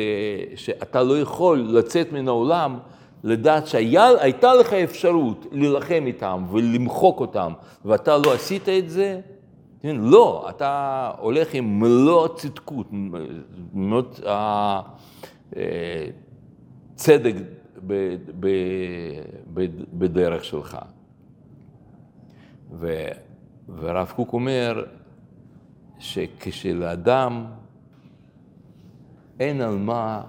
שאתה 0.55 1.03
לא 1.03 1.20
יכול 1.20 1.59
לצאת 1.59 2.11
מן 2.11 2.28
העולם, 2.28 2.78
לדעת 3.24 3.68
שהייתה 3.68 4.55
לך 4.55 4.74
אפשרות 4.74 5.45
להילחם 5.51 6.03
איתם 6.05 6.43
ולמחוק 6.51 7.20
אותם, 7.20 7.53
ואתה 7.86 8.18
לא 8.18 8.34
עשית 8.34 8.70
את 8.70 8.89
זה, 8.89 9.20
כן? 9.82 9.95
לא, 9.99 10.45
אתה 10.49 11.11
הולך 11.20 11.53
עם 11.53 11.80
מלוא 11.80 12.26
הצדקות, 12.26 12.88
מלוא 13.74 14.03
הצדק 16.95 17.34
ב- 17.88 18.15
ב- 18.39 19.65
בדרך 19.93 20.43
שלך. 20.43 20.78
והרב 23.68 24.13
קוק 24.15 24.34
אומר 24.34 24.86
שכשלאדם 25.99 27.45
אין 29.39 29.61
על 29.61 29.78
מה 29.78 30.24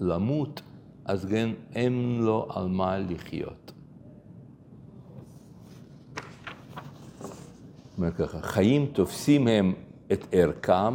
למות, 0.00 0.62
אז 1.04 1.26
גם 1.26 1.54
אין 1.74 2.18
לו 2.20 2.46
על 2.50 2.68
מה 2.68 2.98
לחיות. 2.98 3.72
אומר 7.96 8.12
ככה, 8.12 8.42
חיים 8.42 8.86
תופסים 8.86 9.48
הם 9.48 9.74
את 10.12 10.26
ערכם 10.32 10.94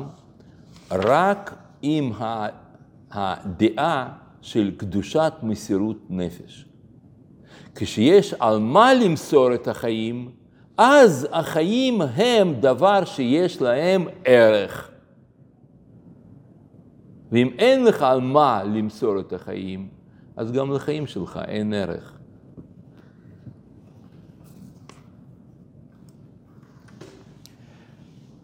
רק 0.91 1.55
עם 1.81 2.11
הדעה 3.11 4.17
של 4.41 4.71
קדושת 4.77 5.33
מסירות 5.43 5.97
נפש. 6.09 6.65
כשיש 7.75 8.33
על 8.33 8.59
מה 8.59 8.93
למסור 8.93 9.53
את 9.53 9.67
החיים, 9.67 10.31
אז 10.77 11.27
החיים 11.31 12.01
הם 12.01 12.53
דבר 12.53 13.05
שיש 13.05 13.61
להם 13.61 14.07
ערך. 14.25 14.91
ואם 17.31 17.49
אין 17.57 17.85
לך 17.85 18.01
על 18.01 18.21
מה 18.21 18.63
למסור 18.63 19.19
את 19.19 19.33
החיים, 19.33 19.89
אז 20.35 20.51
גם 20.51 20.71
לחיים 20.71 21.07
שלך 21.07 21.39
אין 21.47 21.73
ערך. 21.73 22.13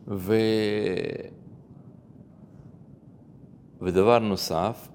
ו... 0.08 0.36
ודבר 3.82 4.20
נוסף, 4.20 4.90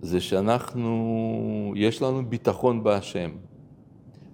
זה 0.00 0.20
שאנחנו, 0.20 1.72
יש 1.76 2.02
לנו 2.02 2.26
ביטחון 2.26 2.84
בהשם. 2.84 3.30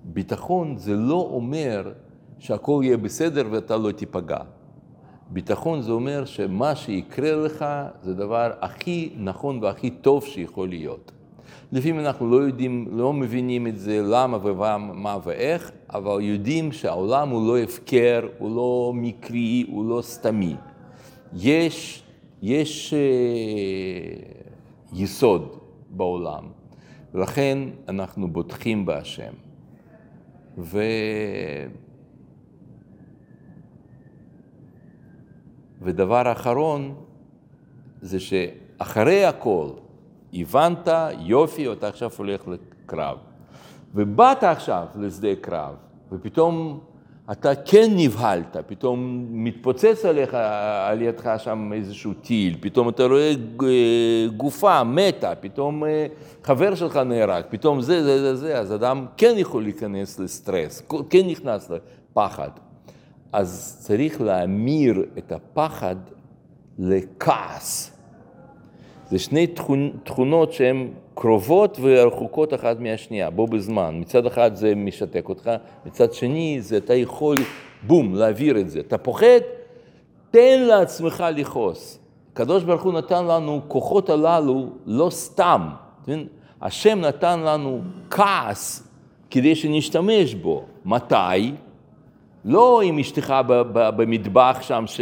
ביטחון 0.05 0.76
זה 0.76 0.96
לא 0.96 1.28
אומר 1.32 1.92
שהכל 2.38 2.80
יהיה 2.84 2.96
בסדר 2.96 3.46
ואתה 3.51 3.76
לא 3.76 3.92
תיפגע. 3.92 4.40
ביטחון 5.30 5.82
זה 5.82 5.92
אומר 5.92 6.24
שמה 6.24 6.76
שיקרה 6.76 7.32
לך 7.32 7.64
זה 8.03 8.14
דבר 8.14 8.51
הכי 8.61 9.11
נכון 9.16 9.62
והכי 9.62 9.90
טוב 9.90 10.24
שיכול 10.24 10.68
להיות. 10.68 11.12
לפעמים 11.72 12.01
אנחנו 12.01 12.30
לא 12.30 12.36
יודעים, 12.36 12.88
לא 12.92 13.12
מבינים 13.12 13.66
את 13.66 13.78
זה, 13.78 14.01
למה 14.05 14.38
ומה 14.46 15.18
ואיך, 15.24 15.70
אבל 15.92 16.20
יודעים 16.20 16.72
שהעולם 16.72 17.28
הוא 17.28 17.46
לא 17.46 17.59
הפקר, 17.59 18.28
הוא 18.38 18.57
לא 18.57 18.92
מקרי, 18.94 19.64
הוא 19.68 19.84
לא 19.84 20.03
סתמי. 20.03 20.57
יש, 21.36 22.03
יש 22.42 22.94
אה, 22.94 22.98
יסוד 24.92 25.57
בעולם, 25.90 26.44
ולכן 27.14 27.59
אנחנו 27.88 28.32
בוטחים 28.32 28.86
בהשם. 28.86 29.49
ו... 30.61 30.82
ודבר 35.82 36.32
אחרון, 36.32 36.94
זה 38.00 38.20
שאחרי 38.20 39.24
הכל, 39.24 39.68
הבנת, 40.34 40.88
יופי, 41.18 41.72
אתה 41.72 41.88
עכשיו 41.88 42.11
הולך 42.18 42.48
לקרב. 42.48 43.18
ובאת 43.94 44.44
עכשיו 44.44 44.86
לשדה 44.96 45.36
קרב, 45.40 45.74
ופתאום 46.12 46.80
אתה 47.33 47.55
כן 47.55 47.91
נבהלת, 47.97 48.57
פתאום 48.66 49.26
מתפוצץ 49.31 50.05
עליך, 50.05 50.35
על 50.89 51.03
ידך 51.03 51.31
שם 51.39 51.72
איזשהו 51.74 52.12
טיל, 52.14 52.57
פתאום 52.61 52.89
אתה 52.89 53.05
רואה 53.05 53.33
אה, 53.62 54.26
גופה 54.37 54.85
מתה, 54.85 55.35
פתאום 55.35 55.85
אה, 55.85 56.07
חבר 56.45 56.74
שלך 56.74 56.97
נהרג, 56.97 57.43
פתאום 57.51 57.81
זה, 57.81 58.03
זה, 58.05 58.20
זה, 58.20 58.37
זה, 58.37 58.59
אז 58.59 58.74
אדם 58.74 59.07
כן 59.16 59.35
יכול 59.37 59.62
להיכנס 59.62 60.18
לסטרס, 60.18 60.83
כן 61.11 61.26
נכנס 61.26 61.70
לפחד. 61.70 62.51
אז 63.33 63.78
צריך 63.81 64.20
להמיר 64.20 65.05
את 65.18 65.33
הפחד 65.33 65.97
לכעס. 66.78 67.99
זה 69.11 69.18
שני 69.18 69.46
תכונות 70.04 70.52
שהן 70.52 70.88
קרובות 71.14 71.78
ורחוקות 71.80 72.54
אחת 72.54 72.80
מהשנייה, 72.80 73.30
בו 73.30 73.46
בזמן. 73.46 73.98
מצד 74.00 74.26
אחד 74.26 74.54
זה 74.54 74.74
משתק 74.74 75.28
אותך, 75.28 75.50
מצד 75.86 76.12
שני 76.12 76.56
זה 76.61 76.76
אתה 76.76 76.94
יכול, 76.94 77.36
בום, 77.82 78.14
להעביר 78.14 78.61
את 78.61 78.70
זה. 78.70 78.80
אתה 78.80 78.98
פוחד, 78.98 79.40
תן 80.30 80.61
לעצמך 80.61 81.24
לכעוס. 81.36 81.98
הקדוש 82.32 82.64
ברוך 82.64 82.82
הוא 82.82 82.92
נתן 82.92 83.24
לנו 83.24 83.61
כוחות 83.68 84.11
הללו 84.11 84.68
לא 84.86 85.11
סתם. 85.11 85.68
השם 86.62 87.00
נתן 87.00 87.40
לנו 87.40 87.80
כעס 88.11 88.88
כדי 89.30 89.54
שנשתמש 89.54 90.34
בו. 90.34 90.64
מתי? 90.84 91.52
לא 92.45 92.82
עם 92.82 92.99
אשתך 92.99 93.34
במטבח 93.72 94.59
שם 94.61 94.84
ש... 94.86 95.01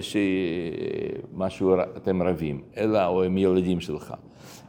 שמשהו 0.00 1.74
אתם 1.96 2.22
רבים, 2.22 2.60
אלא, 2.76 3.06
או 3.06 3.22
עם 3.22 3.38
ילדים 3.38 3.80
שלך, 3.80 4.14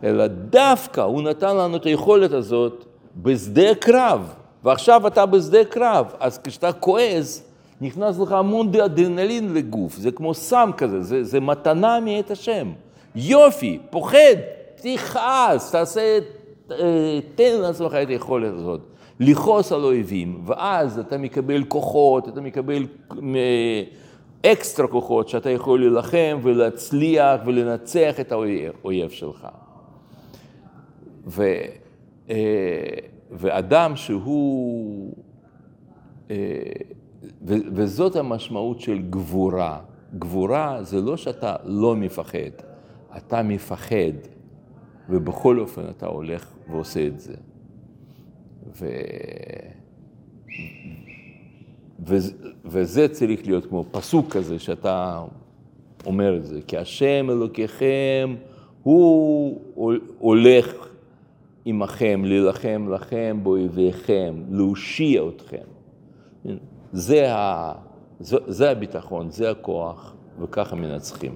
אלא 0.03 0.27
דווקא 0.27 1.01
הוא 1.01 1.21
נתן 1.21 1.57
לנו 1.57 1.77
את 1.77 1.85
היכולת 1.85 2.31
הזאת 2.31 2.85
בשדה 3.15 3.75
קרב, 3.75 4.33
ועכשיו 4.63 5.07
אתה 5.07 5.25
בשדה 5.25 5.65
קרב, 5.65 6.13
אז 6.19 6.37
כשאתה 6.37 6.73
כועס, 6.73 7.49
נכנס 7.81 8.19
לך 8.19 8.31
המון 8.31 8.71
אדרנלין 8.75 9.53
לגוף, 9.53 9.95
זה 9.95 10.11
כמו 10.11 10.33
סם 10.33 10.71
כזה, 10.77 11.01
זה, 11.01 11.23
זה 11.23 11.39
מתנה 11.39 11.99
מאת 11.99 12.31
השם. 12.31 12.71
יופי, 13.15 13.79
פוחד, 13.89 14.35
תכעס, 14.75 15.71
תעשה, 15.71 16.19
אה, 16.71 17.19
תן 17.35 17.61
לעצמך 17.61 17.93
את 17.93 18.07
היכולת 18.07 18.53
הזאת. 18.53 18.81
לכעוס 19.19 19.71
על 19.71 19.83
אויבים, 19.83 20.41
ואז 20.45 20.99
אתה 20.99 21.17
מקבל 21.17 21.63
כוחות, 21.63 22.27
אתה 22.27 22.41
מקבל 22.41 22.87
אה, 23.35 23.83
אקסטרה 24.51 24.87
כוחות 24.87 25.29
שאתה 25.29 25.49
יכול 25.49 25.79
להילחם 25.79 26.39
ולהצליח 26.43 27.41
ולנצח 27.45 28.19
את 28.19 28.31
האויב 28.31 29.09
שלך. 29.09 29.47
ו, 31.27 31.43
אה, 32.29 32.35
ואדם 33.31 33.95
שהוא, 33.95 35.13
אה, 36.31 36.35
ו, 37.41 37.53
וזאת 37.71 38.15
המשמעות 38.15 38.79
של 38.79 39.01
גבורה. 39.09 39.79
גבורה 40.19 40.83
זה 40.83 41.01
לא 41.01 41.17
שאתה 41.17 41.55
לא 41.63 41.95
מפחד, 41.95 42.51
אתה 43.17 43.43
מפחד, 43.43 44.13
ובכל 45.09 45.59
אופן 45.59 45.81
אתה 45.89 46.05
הולך 46.05 46.53
ועושה 46.69 47.07
את 47.07 47.19
זה. 47.19 47.33
ו... 48.67 48.87
ו... 52.07 52.15
וזה 52.65 53.07
צריך 53.07 53.47
להיות 53.47 53.65
כמו 53.65 53.85
פסוק 53.91 54.33
כזה 54.33 54.59
שאתה 54.59 55.23
אומר 56.05 56.37
את 56.37 56.45
זה, 56.45 56.59
כי 56.67 56.77
השם 56.77 57.29
אלוקיכם 57.29 58.35
הוא 58.83 59.61
הולך 60.19 60.89
עמכם, 61.65 62.21
להילחם 62.25 62.87
לכם 62.93 63.39
באויביכם, 63.43 64.43
להושיע 64.49 65.21
אתכם. 65.29 65.65
זה, 66.91 67.33
ה... 67.35 67.73
זה 68.47 68.71
הביטחון, 68.71 69.31
זה 69.31 69.51
הכוח, 69.51 70.15
וככה 70.39 70.75
מנצחים. 70.75 71.35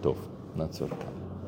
טוב, 0.00 0.28
נעצור 0.56 0.88
כאן. 0.88 1.17